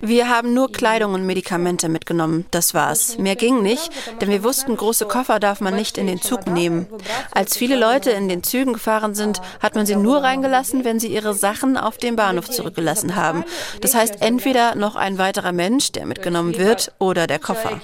Wir 0.00 0.28
haben 0.28 0.54
nur 0.54 0.72
Kleidung 0.72 1.14
und 1.14 1.26
Medikamente 1.26 1.88
mitgenommen. 1.88 2.46
Das 2.50 2.74
war's. 2.74 3.18
Mehr 3.18 3.36
ging 3.36 3.62
nicht, 3.62 3.90
denn 4.20 4.30
wir 4.30 4.44
wussten, 4.44 4.76
große 4.76 5.06
Koffer 5.06 5.40
darf 5.40 5.60
man 5.60 5.74
nicht 5.74 5.98
in 5.98 6.06
den 6.06 6.20
Zug 6.20 6.46
nehmen. 6.46 6.86
Als 7.32 7.56
viele 7.56 7.76
Leute 7.76 8.10
in 8.10 8.28
den 8.28 8.42
Zügen 8.42 8.72
gefahren 8.72 9.14
sind, 9.14 9.40
hat 9.60 9.74
man 9.74 9.86
sie 9.86 9.96
nur 9.96 10.22
reingelassen, 10.22 10.84
wenn 10.84 11.00
sie 11.00 11.08
ihre 11.08 11.34
Sachen 11.34 11.76
auf 11.76 11.98
dem 11.98 12.16
Bahnhof 12.16 12.48
zurückgelassen 12.50 13.16
haben. 13.16 13.44
Das 13.80 13.94
heißt, 13.94 14.22
entweder 14.22 14.74
noch 14.74 14.96
ein 14.96 15.18
weiterer 15.18 15.52
Mensch, 15.52 15.92
der 15.92 16.06
mitgenommen 16.06 16.56
wird, 16.56 16.92
oder 16.98 17.26
der 17.26 17.38
Koffer. 17.38 17.80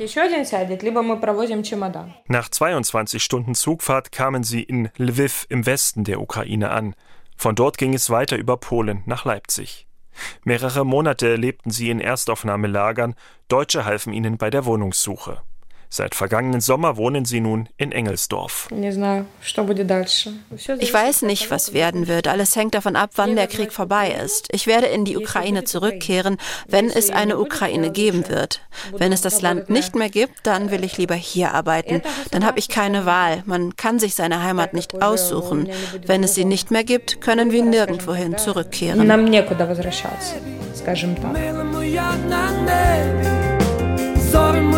Nach 2.29 2.49
22 2.49 3.23
Stunden 3.23 3.55
Zugfahrt 3.55 4.13
kamen 4.13 4.45
sie 4.45 4.63
in 4.63 4.91
Lviv 4.97 5.47
im 5.49 5.67
Westen 5.67 6.05
der 6.05 6.21
Ukraine 6.21 6.71
an. 6.71 6.95
Von 7.37 7.55
dort 7.55 7.79
ging 7.79 7.95
es 7.95 8.11
weiter 8.11 8.37
über 8.37 8.57
Polen 8.57 9.03
nach 9.07 9.25
Leipzig. 9.25 9.87
Mehrere 10.45 10.85
Monate 10.85 11.37
lebten 11.37 11.71
sie 11.71 11.91
in 11.91 12.01
Erstaufnahmelagern, 12.01 13.15
Deutsche 13.49 13.85
halfen 13.85 14.13
ihnen 14.13 14.37
bei 14.39 14.51
der 14.51 14.65
Wohnungssuche. 14.65 15.43
Seit 15.95 16.15
vergangenen 16.15 16.63
Sommer 16.63 16.97
wohnen 16.97 17.27
sie 17.27 17.41
nun 17.41 17.69
in 17.77 17.93
Engelsdorf. 17.93 18.69
Ich 20.79 20.95
weiß 20.95 21.21
nicht, 21.21 21.51
was 21.51 21.75
werden 21.75 22.09
wird. 22.09 22.29
Alles 22.29 22.57
hängt 22.57 22.75
davon 22.75 22.97
ab, 22.97 23.11
wann 23.17 23.37
der 23.37 23.47
Krieg 23.47 23.75
vorbei 23.75 24.17
ist. 24.25 24.49
Ich 24.53 24.67
werde 24.67 24.87
in 24.87 25.05
die 25.05 25.19
Ukraine 25.19 25.65
zurückkehren, 25.65 26.39
wenn 26.67 26.89
es 26.89 27.11
eine 27.11 27.39
Ukraine 27.39 27.91
geben 27.91 28.27
wird. 28.31 28.63
Wenn 28.97 29.13
es 29.13 29.21
das 29.21 29.43
Land 29.43 29.69
nicht 29.69 29.95
mehr 29.95 30.09
gibt, 30.09 30.47
dann 30.47 30.71
will 30.71 30.83
ich 30.83 30.97
lieber 30.97 31.15
hier 31.15 31.53
arbeiten. 31.53 32.01
Dann 32.31 32.47
habe 32.47 32.59
ich 32.59 32.71
keine 32.71 33.05
Wahl. 33.05 33.43
Man 33.45 33.77
kann 33.77 33.99
sich 33.99 34.15
seine 34.15 34.43
Heimat 34.43 34.73
nicht 34.73 35.03
aussuchen. 35.03 35.69
Wenn 36.07 36.25
es 36.25 36.35
sie 36.35 36.47
nicht 36.47 36.71
mehr 36.71 36.85
gibt, 36.85 37.21
können 37.21 37.53
wir 37.53 37.63
nirgendwohin 37.63 38.39
zurückkehren. 38.39 39.07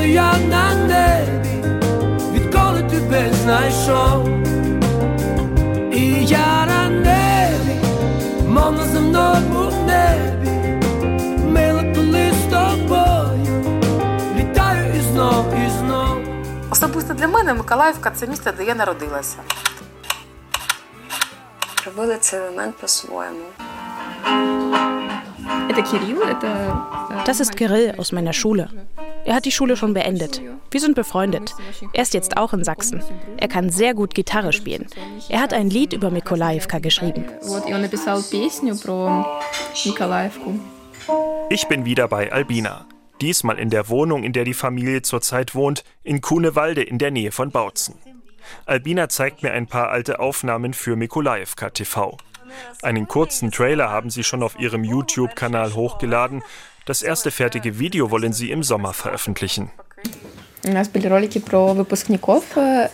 Зоре 0.04 0.08
моя 0.08 0.34
на 0.48 0.74
небі, 0.74 1.64
відколи 2.32 2.82
тебе 2.82 3.32
знайшов, 3.32 4.28
і 5.92 6.24
я 6.26 6.66
на 6.66 6.88
небі, 6.88 7.86
мов 8.48 8.72
на 8.72 8.84
земному 8.84 9.72
небі, 9.86 10.50
мила 11.46 11.84
коли 11.94 12.32
з 12.32 12.52
тобою, 12.52 13.80
літаю 14.36 14.94
і 14.96 15.00
знов, 15.00 15.46
і 15.66 15.70
знов. 15.70 16.18
Особисто 16.70 17.14
для 17.14 17.28
мене 17.28 17.54
Миколаївка 17.54 18.10
це 18.10 18.26
місце, 18.26 18.52
де 18.56 18.64
я 18.64 18.74
народилася. 18.74 19.38
Робили 21.86 22.16
цей 22.20 22.40
елемент 22.40 22.76
по-своєму. 22.76 23.44
Das 27.26 27.40
ist 27.40 27.52
Kirill 27.56 27.94
aus 27.98 28.10
meiner 28.16 28.34
Schule. 28.40 28.64
Er 29.24 29.34
hat 29.34 29.44
die 29.44 29.52
Schule 29.52 29.76
schon 29.76 29.94
beendet. 29.94 30.42
Wir 30.70 30.80
sind 30.80 30.94
befreundet. 30.94 31.54
Er 31.92 32.02
ist 32.02 32.14
jetzt 32.14 32.36
auch 32.36 32.52
in 32.52 32.64
Sachsen. 32.64 33.02
Er 33.36 33.48
kann 33.48 33.70
sehr 33.70 33.94
gut 33.94 34.14
Gitarre 34.14 34.52
spielen. 34.52 34.86
Er 35.28 35.40
hat 35.40 35.52
ein 35.52 35.70
Lied 35.70 35.92
über 35.92 36.10
Mikolaivka 36.10 36.78
geschrieben. 36.78 37.24
Ich 41.50 41.68
bin 41.68 41.84
wieder 41.84 42.08
bei 42.08 42.32
Albina. 42.32 42.86
Diesmal 43.20 43.58
in 43.58 43.70
der 43.70 43.88
Wohnung, 43.88 44.24
in 44.24 44.32
der 44.32 44.44
die 44.44 44.54
Familie 44.54 45.02
zurzeit 45.02 45.54
wohnt, 45.54 45.84
in 46.02 46.20
Kunewalde 46.20 46.82
in 46.82 46.98
der 46.98 47.10
Nähe 47.10 47.32
von 47.32 47.50
Bautzen. 47.50 47.94
Albina 48.66 49.08
zeigt 49.08 49.42
mir 49.42 49.52
ein 49.52 49.66
paar 49.66 49.88
alte 49.88 50.20
Aufnahmen 50.20 50.74
für 50.74 50.96
Mikolaivka 50.96 51.70
TV. 51.70 52.18
Einen 52.82 53.08
kurzen 53.08 53.50
Trailer 53.50 53.90
haben 53.90 54.10
sie 54.10 54.24
schon 54.24 54.42
auf 54.42 54.58
ihrem 54.58 54.84
YouTube-Kanal 54.84 55.74
hochgeladen. 55.74 56.42
Das 56.86 57.00
erste 57.00 57.30
fertige 57.30 57.78
Video 57.78 58.10
wollen 58.10 58.34
sie 58.34 58.50
im 58.50 58.62
Sommer 58.62 58.92
veröffentlichen. 58.92 59.70
Э, 62.56 62.88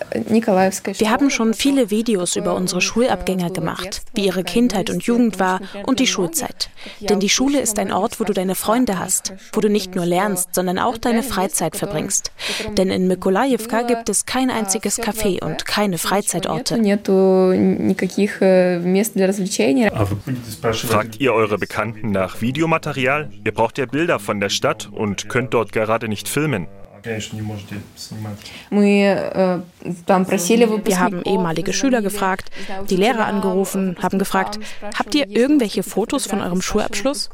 Wir 0.98 1.11
haben 1.11 1.30
schon 1.30 1.54
viele 1.54 1.90
Videos 1.90 2.37
über 2.37 2.54
unsere 2.54 2.80
Schulabgänger 2.80 3.50
gemacht, 3.50 4.02
wie 4.14 4.26
ihre 4.26 4.44
Kindheit 4.44 4.90
und 4.90 5.02
Jugend 5.04 5.38
war 5.38 5.61
und 5.87 6.00
die 6.00 6.06
Schulzeit. 6.06 6.70
Denn 7.00 7.20
die 7.20 7.28
Schule 7.28 7.61
ist 7.61 7.78
ein 7.78 7.92
Ort, 7.92 8.18
wo 8.18 8.24
du 8.24 8.33
deine 8.33 8.54
Freunde 8.54 8.98
hast, 8.98 9.35
wo 9.52 9.61
du 9.61 9.68
nicht 9.68 9.94
nur 9.94 10.06
lernst, 10.06 10.54
sondern 10.54 10.78
auch 10.78 10.98
deine 10.98 11.22
Freizeit 11.22 11.76
verbringst. 11.76 12.33
Denn 12.76 12.90
in 12.90 13.06
Mykolajewka 13.06 13.83
gibt 13.83 14.09
es 14.09 14.26
kein 14.26 14.50
einziges 14.50 14.98
Café 14.98 15.42
und 15.42 15.66
keine 15.66 15.98
Freizeitorte. 15.98 16.76
Fragt 20.72 21.20
ihr 21.20 21.33
eure 21.33 21.59
Bekannten 21.59 22.11
nach 22.11 22.40
Videomaterial? 22.40 23.30
Ihr 23.44 23.52
braucht 23.52 23.78
ja 23.78 23.87
Bilder 23.87 24.18
von 24.18 24.40
der 24.40 24.48
Stadt 24.48 24.88
und 24.90 25.28
könnt 25.28 25.54
dort 25.54 25.72
gerade 25.72 26.09
nicht 26.09 26.28
filmen. 26.28 26.66
Wir 30.85 31.01
haben 31.01 31.23
ehemalige 31.23 31.73
Schüler 31.73 32.03
gefragt, 32.03 32.51
die 32.89 32.97
Lehrer 32.97 33.27
angerufen, 33.27 33.97
haben 34.03 34.19
gefragt, 34.19 34.59
habt 34.99 35.15
ihr 35.15 35.29
irgendwelche 35.29 35.83
Fotos 35.83 36.27
von 36.27 36.41
eurem 36.41 36.63
Schulabschluss? 36.63 37.31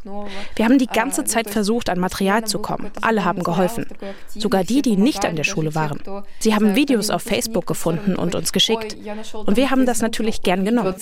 Wir 0.55 0.65
haben 0.65 0.79
die 0.79 0.87
ganze 0.87 1.25
Zeit 1.25 1.51
versucht, 1.51 1.89
an 1.89 1.99
Material 1.99 2.45
zu 2.45 2.59
kommen. 2.59 2.91
Alle 3.01 3.25
haben 3.25 3.43
geholfen. 3.43 3.87
Sogar 4.29 4.65
die, 4.65 4.83
die 4.83 4.97
nicht 4.97 5.25
an 5.25 5.37
der 5.37 5.45
Schule 5.45 5.75
waren. 5.75 6.01
Sie 6.39 6.55
haben 6.55 6.75
Videos 6.75 7.11
auf 7.11 7.23
Facebook 7.23 7.67
gefunden 7.67 8.17
und 8.17 8.35
uns 8.35 8.53
geschickt. 8.53 8.97
Und 9.33 9.57
wir 9.57 9.71
haben 9.71 9.87
das 9.87 10.01
natürlich 10.01 10.43
gern 10.43 10.65
genommen. 10.65 10.95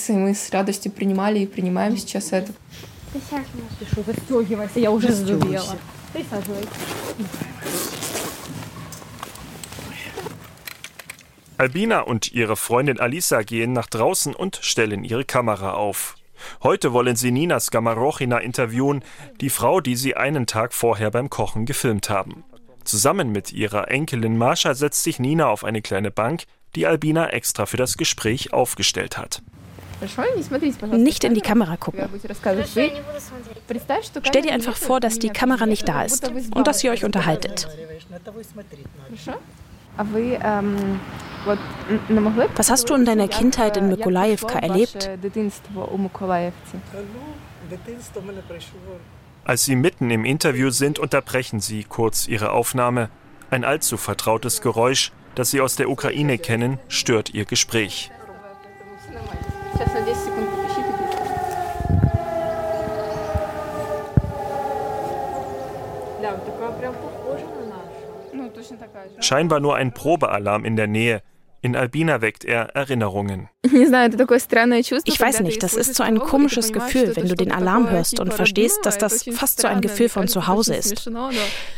Albina 11.57 12.01
und 12.01 12.33
ihre 12.33 12.57
Freundin 12.57 12.99
Alisa 12.99 13.41
gehen 13.43 13.71
nach 13.71 13.87
draußen 13.87 14.35
und 14.35 14.59
stellen 14.61 15.03
ihre 15.05 15.23
Kamera 15.23 15.73
auf. 15.73 16.15
Heute 16.61 16.91
wollen 16.91 17.15
sie 17.15 17.31
Nina 17.31 17.59
Skamarochina 17.59 18.39
interviewen, 18.39 19.03
die 19.39 19.49
Frau, 19.49 19.79
die 19.79 19.95
sie 19.95 20.17
einen 20.17 20.47
Tag 20.47 20.73
vorher 20.73 21.11
beim 21.11 21.29
Kochen 21.29 21.65
gefilmt 21.65 22.09
haben. 22.09 22.43
Zusammen 22.83 23.31
mit 23.31 23.53
ihrer 23.53 23.89
Enkelin 23.89 24.37
Marsha 24.37 24.73
setzt 24.73 25.03
sich 25.03 25.17
Nina 25.17 25.47
auf 25.47 25.63
eine 25.63 25.81
kleine 25.81 26.11
Bank, 26.11 26.43
die 26.75 26.85
Albina 26.85 27.29
extra 27.29 27.65
für 27.65 27.77
das 27.77 27.95
Gespräch 27.97 28.51
aufgestellt 28.51 29.17
hat. 29.17 29.41
Nicht 30.91 31.23
in 31.23 31.33
die 31.33 31.41
Kamera 31.41 31.77
gucken. 31.77 32.09
Stell 34.23 34.41
dir 34.41 34.53
einfach 34.53 34.75
vor, 34.75 34.99
dass 34.99 35.19
die 35.19 35.29
Kamera 35.29 35.65
nicht 35.65 35.87
da 35.87 36.03
ist 36.03 36.29
und 36.53 36.67
dass 36.67 36.83
ihr 36.83 36.91
euch 36.91 37.05
unterhaltet. 37.05 37.69
Was 42.55 42.71
hast 42.71 42.89
du 42.89 42.95
in 42.95 43.05
deiner 43.05 43.27
Kindheit 43.27 43.77
in 43.77 43.89
Mykolaiivka 43.89 44.59
erlebt? 44.59 45.09
Als 49.43 49.65
sie 49.65 49.75
mitten 49.75 50.09
im 50.09 50.25
Interview 50.25 50.69
sind, 50.71 50.97
unterbrechen 50.99 51.59
sie 51.59 51.83
kurz 51.83 52.27
ihre 52.27 52.51
Aufnahme. 52.51 53.09
Ein 53.51 53.63
allzu 53.63 53.97
vertrautes 53.97 54.61
Geräusch, 54.61 55.11
das 55.35 55.51
sie 55.51 55.61
aus 55.61 55.75
der 55.75 55.89
Ukraine 55.89 56.39
kennen, 56.39 56.79
stört 56.87 57.33
ihr 57.33 57.45
Gespräch. 57.45 58.11
Scheinbar 69.19 69.59
nur 69.59 69.75
ein 69.75 69.93
Probealarm 69.93 70.65
in 70.65 70.75
der 70.75 70.87
Nähe. 70.87 71.21
In 71.61 71.75
Albina 71.75 72.21
weckt 72.21 72.45
er 72.45 72.75
Erinnerungen. 72.75 73.49
Ich 75.05 75.19
weiß 75.19 75.41
nicht, 75.41 75.63
das 75.63 75.75
ist 75.75 75.95
so 75.95 76.03
ein 76.03 76.19
komisches 76.19 76.73
Gefühl, 76.73 77.15
wenn 77.15 77.27
du 77.27 77.35
den 77.35 77.51
Alarm 77.51 77.89
hörst 77.89 78.19
und 78.19 78.33
verstehst, 78.33 78.79
dass 78.83 78.97
das 78.97 79.23
fast 79.31 79.61
so 79.61 79.67
ein 79.67 79.81
Gefühl 79.81 80.09
von 80.09 80.27
zu 80.27 80.47
Hause 80.47 80.75
ist. 80.75 81.09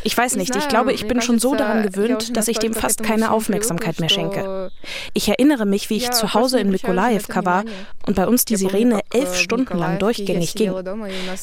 Ich 0.03 0.17
weiß 0.17 0.35
nicht, 0.35 0.55
ich 0.55 0.67
glaube, 0.67 0.93
ich 0.93 1.07
bin 1.07 1.21
schon 1.21 1.39
so 1.39 1.55
daran 1.55 1.83
gewöhnt, 1.83 2.35
dass 2.35 2.47
ich 2.47 2.59
dem 2.59 2.73
fast 2.73 3.03
keine 3.03 3.31
Aufmerksamkeit 3.31 3.99
mehr 3.99 4.09
schenke. 4.09 4.71
Ich 5.13 5.27
erinnere 5.29 5.65
mich, 5.65 5.89
wie 5.89 5.97
ich 5.97 6.11
zu 6.11 6.33
Hause 6.33 6.59
in 6.59 6.69
Mykolaiivka 6.71 7.45
war 7.45 7.63
und 8.05 8.15
bei 8.15 8.27
uns 8.27 8.45
die 8.45 8.55
Sirene 8.55 9.01
elf 9.11 9.35
Stunden 9.35 9.77
lang 9.77 9.99
durchgängig 9.99 10.55
ging. 10.55 10.73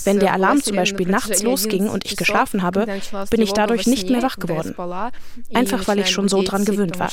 Wenn 0.05 0.21
der 0.21 0.33
Alarm 0.33 0.63
zum 0.63 0.77
Beispiel 0.77 1.09
nachts 1.09 1.43
losging 1.43 1.89
und 1.89 2.05
ich 2.05 2.17
geschlafen 2.17 2.63
habe, 2.63 2.87
bin 3.31 3.43
ich 3.43 3.53
dadurch 3.53 3.87
nicht 3.87 4.11
mehr 4.11 4.23
wach 4.23 4.39
geworden. 4.39 4.75
Einfach 5.53 5.87
weil 5.89 5.99
ich 5.99 6.11
schon 6.11 6.29
so 6.29 6.43
dran 6.43 6.65
gewöhnt 6.65 6.99
war 6.99 7.11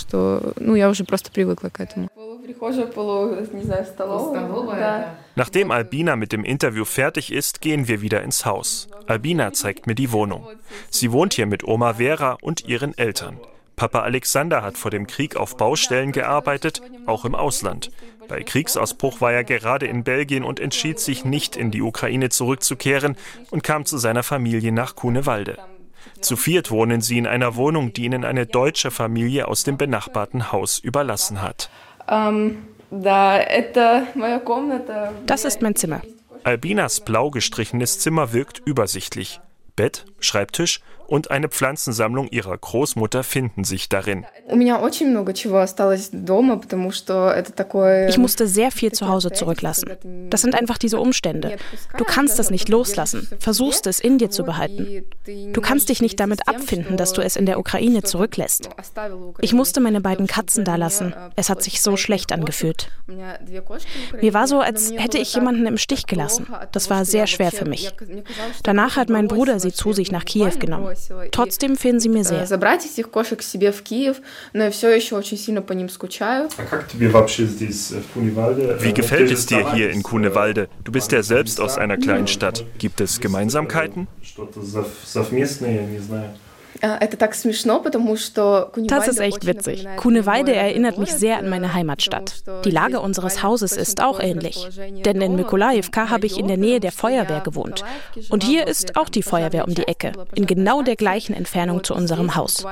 Nachdem 5.36 5.72
Albina 5.72 6.16
mit 6.16 6.32
dem 6.32 6.44
Interview 6.44 6.86
fertig 6.86 7.32
ist, 7.32 7.62
gehen 7.62 7.88
wir 7.88 8.02
wieder 8.02 8.22
ins 8.22 8.46
Haus. 8.46 8.90
Albina 9.08 9.54
zeigt 9.54 9.88
mir 9.88 9.96
die 9.96 10.12
Wohnung. 10.12 10.48
Sie 10.90 11.12
wohnt 11.12 11.34
hier 11.34 11.46
mit 11.46 11.64
Oma 11.64 11.96
Vera 11.96 12.38
und 12.42 12.68
ihren 12.68 12.98
Eltern. 12.98 13.40
Papa 13.76 14.02
Alexander 14.02 14.62
hat 14.62 14.78
vor 14.78 14.92
dem 14.92 15.08
Krieg 15.08 15.36
auf 15.36 15.58
Baustellen 15.58 16.12
gearbeitet, 16.12 16.82
auch 17.08 17.26
im 17.26 17.34
Ausland. 17.34 17.90
Bei 18.28 18.44
Kriegsausbruch 18.44 19.22
war 19.22 19.34
er 19.34 19.44
gerade 19.44 19.88
in 19.88 20.04
Belgien 20.04 20.44
und 20.44 20.60
entschied 20.60 21.00
sich 21.00 21.26
nicht, 21.26 21.56
in 21.56 21.72
die 21.72 21.82
Ukraine 21.82 22.30
zurückzukehren 22.30 23.18
und 23.50 23.64
kam 23.64 23.86
zu 23.86 23.98
seiner 23.98 24.24
Familie 24.24 24.72
nach 24.72 24.96
Kunewalde. 24.96 25.58
Zu 26.20 26.36
viert 26.36 26.70
wohnen 26.70 27.02
sie 27.02 27.18
in 27.18 27.26
einer 27.26 27.56
Wohnung, 27.56 27.94
die 27.94 28.06
ihnen 28.06 28.24
eine 28.24 28.46
deutsche 28.46 28.92
Familie 28.92 29.48
aus 29.48 29.64
dem 29.64 29.78
benachbarten 29.78 30.52
Haus 30.52 30.78
überlassen 30.78 31.42
hat. 31.42 31.70
Ähm, 32.08 32.60
das 35.26 35.46
ist 35.46 35.62
mein 35.62 35.76
Zimmer. 35.76 36.02
Albinas 36.44 37.00
blau 37.00 37.30
gestrichenes 37.32 38.00
Zimmer 38.00 38.34
wirkt 38.34 38.60
übersichtlich. 38.66 39.40
Bett, 39.76 40.06
Schreibtisch 40.20 40.82
und 41.12 41.30
eine 41.30 41.50
Pflanzensammlung 41.50 42.30
ihrer 42.30 42.58
Großmutter 42.58 43.24
finden 43.24 43.66
sich 43.66 43.90
darin. 43.90 44.26
Ich 48.08 48.18
musste 48.18 48.48
sehr 48.48 48.72
viel 48.72 48.92
zu 48.94 49.10
Hause 49.10 49.32
zurücklassen. 49.32 49.92
Das 50.30 50.42
sind 50.42 50.56
einfach 50.56 50.78
diese 50.78 51.02
Umstände. 51.02 51.58
Du 51.98 52.06
kannst 52.06 52.40
das 52.40 52.50
nicht 52.50 52.70
loslassen, 52.70 53.28
versuchst 53.40 53.88
es 53.88 54.00
in 54.00 54.20
dir 54.20 54.30
zu 54.30 54.44
behalten. 54.44 55.04
Du 55.52 55.60
kannst 55.60 55.90
dich 55.90 56.02
nicht 56.02 56.18
damit 56.18 56.48
abfinden, 56.48 56.96
dass 56.96 57.12
du 57.12 57.22
es 57.22 57.36
in 57.36 57.46
der 57.46 57.60
Ukraine 57.60 58.04
zurücklässt. 58.04 58.70
Ich 59.42 59.52
musste 59.52 59.82
meine 59.82 60.00
beiden 60.00 60.28
Katzen 60.28 60.64
da 60.64 60.78
lassen. 60.78 61.14
Es 61.36 61.50
hat 61.50 61.62
sich 61.62 61.82
so 61.82 61.98
schlecht 61.98 62.32
angefühlt. 62.32 62.90
Mir 64.22 64.34
war 64.34 64.48
so, 64.48 64.62
als 64.62 64.94
hätte 64.96 65.18
ich 65.18 65.36
jemanden 65.36 65.66
im 65.66 65.78
Stich 65.78 66.08
gelassen. 66.08 66.48
Das 66.72 66.90
war 66.90 67.04
sehr 67.04 67.28
schwer 67.28 67.52
für 67.52 67.66
mich. 67.66 67.94
Danach 68.64 68.96
hat 68.96 69.10
mein 69.10 69.28
Bruder 69.28 69.60
sie 69.60 69.74
zu 69.74 69.92
sich 69.92 70.14
nach 70.14 70.24
Kiew 70.24 70.52
genommen. 70.58 70.96
Trotzdem 71.32 71.76
fehlen 71.76 72.00
sie 72.00 72.10
mir 72.10 72.24
sehr. 72.24 72.46
Wie 78.84 78.94
gefällt 78.94 79.32
es 79.32 79.46
dir 79.46 79.74
hier 79.74 79.90
in 79.90 80.04
Kunewalde? 80.04 80.68
Du 80.84 80.92
bist 80.92 81.12
ja 81.12 81.24
selbst 81.24 81.60
aus 81.60 81.78
einer 81.78 81.98
kleinen 81.98 82.28
Stadt. 82.28 82.66
Gibt 82.78 83.02
es 83.02 83.20
Gemeinsamkeiten? 83.20 84.08
Das 88.88 89.08
ist 89.08 89.20
echt 89.20 89.46
witzig. 89.46 89.88
Kuneweide 89.98 90.56
erinnert 90.56 90.98
mich 90.98 91.12
sehr 91.12 91.38
an 91.38 91.50
meine 91.50 91.74
Heimatstadt. 91.74 92.44
Die 92.66 92.72
Lage 92.72 93.00
unseres 93.00 93.44
Hauses 93.44 93.74
ist 93.74 94.02
auch 94.02 94.20
ähnlich. 94.20 94.68
Denn 95.06 95.22
in 95.22 95.36
Mykolaiivka 95.36 96.10
habe 96.10 96.26
ich 96.26 96.40
in 96.40 96.48
der 96.48 96.58
Nähe 96.58 96.80
der 96.80 96.92
Feuerwehr 96.92 97.42
gewohnt. 97.42 97.84
Und 98.30 98.44
hier 98.44 98.68
ist 98.68 98.98
auch 98.98 99.10
die 99.10 99.24
Feuerwehr 99.24 99.68
um 99.68 99.74
die 99.74 99.88
Ecke, 99.88 100.14
in 100.36 100.46
genau 100.46 100.82
der 100.82 100.96
gleichen 100.96 101.34
Entfernung 101.34 101.84
zu 101.84 101.94
unserem 101.94 102.36
Haus. 102.36 102.66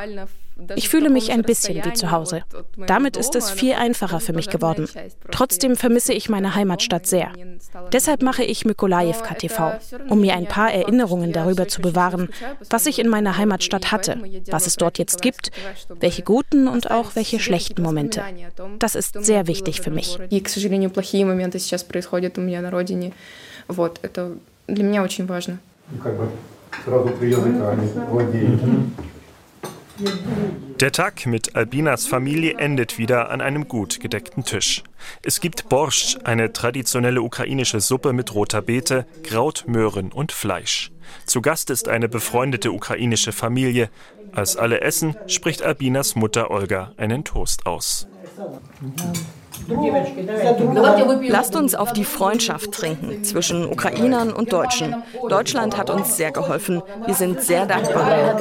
Ich 0.77 0.89
fühle 0.89 1.11
mich 1.11 1.33
ein 1.33 1.43
bisschen 1.43 1.85
wie 1.85 1.93
zu 1.95 2.11
Hause. 2.11 2.45
Damit 2.87 3.17
ist 3.17 3.35
es 3.35 3.51
viel 3.51 3.75
einfacher 3.75 4.21
für 4.21 4.33
mich 4.33 4.49
geworden. 4.49 4.89
Trotzdem 5.31 5.77
vermisse 5.77 6.13
ich 6.13 6.29
meine 6.29 6.55
Heimatstadt 6.55 7.07
sehr. 7.07 7.33
Deshalb 7.93 8.23
mache 8.23 8.45
ich 8.45 8.65
Mykolaiivka 8.65 9.35
TV, 9.35 9.73
um 10.09 10.21
mir 10.21 10.35
ein 10.35 10.47
paar 10.47 10.73
Erinnerungen 10.73 11.33
darüber 11.33 11.67
zu 11.67 11.81
bewahren, 11.83 12.29
was 12.71 12.87
ich 12.87 12.99
in 12.99 13.09
meiner 13.09 13.37
Heimatstadt 13.37 13.91
hatte, 13.91 14.19
was 14.49 14.67
es 14.67 14.77
dort 14.77 14.99
jetzt 14.99 15.23
gibt, 15.23 15.51
welche 15.89 16.23
guten 16.23 16.69
und 16.69 16.91
auch 16.91 17.17
welche 17.17 17.41
schlechten 17.41 17.83
Momente. 17.83 18.23
Das 18.79 18.95
ist 18.95 19.25
sehr 19.25 19.47
wichtig 19.49 19.81
für 19.81 19.91
mich. 19.91 20.19
Вот, 23.67 23.99
это 24.03 24.33
для 24.69 24.85
меня 24.85 25.03
очень 25.03 25.27
важно. 25.27 25.59
Как 26.03 26.17
бы 26.19 26.29
сразу 26.85 27.09
три 27.19 27.31
языка 27.31 27.71
они 27.71 27.87
владеют. 28.11 28.61
Der 30.80 30.92
Tag 30.94 31.26
mit 31.26 31.56
Albinas 31.56 32.08
Familie 32.08 32.58
endet 32.58 32.98
wieder 32.98 33.30
an 33.32 33.42
einem 33.42 33.68
gut 33.68 34.00
gedeckten 34.00 34.46
Tisch. 34.46 34.84
Es 35.24 35.42
gibt 35.42 35.68
Borscht, 35.68 36.20
eine 36.24 36.54
traditionelle 36.54 37.22
ukrainische 37.22 37.82
Suppe 37.82 38.14
mit 38.14 38.34
roter 38.34 38.62
Beete, 38.62 39.06
Kraut, 39.24 39.66
Möhren 39.68 40.12
und 40.12 40.32
Fleisch. 40.32 40.92
Zu 41.26 41.42
Gast 41.42 41.70
ist 41.70 41.90
eine 41.90 42.08
befreundete 42.08 42.72
ukrainische 42.72 43.34
Familie. 43.34 43.90
Als 44.32 44.56
alle 44.56 44.82
essen, 44.82 45.16
spricht 45.28 45.64
Albinas 45.64 46.16
Mutter 46.16 46.50
Olga 46.50 46.94
einen 46.98 47.26
Toast 47.26 47.66
aus. 47.66 48.08
Lasst 51.28 51.56
uns 51.56 51.76
auf 51.76 51.94
die 51.94 52.04
Freundschaft 52.04 52.72
trinken 52.72 53.24
zwischen 53.24 53.66
Ukrainern 53.66 54.32
und 54.32 54.52
Deutschen. 54.52 54.96
Deutschland 55.28 55.78
hat 55.78 55.90
uns 55.90 56.18
sehr 56.18 56.32
geholfen. 56.32 56.82
Wir 57.06 57.16
sind 57.16 57.42
sehr 57.42 57.66
dankbar. 57.66 58.38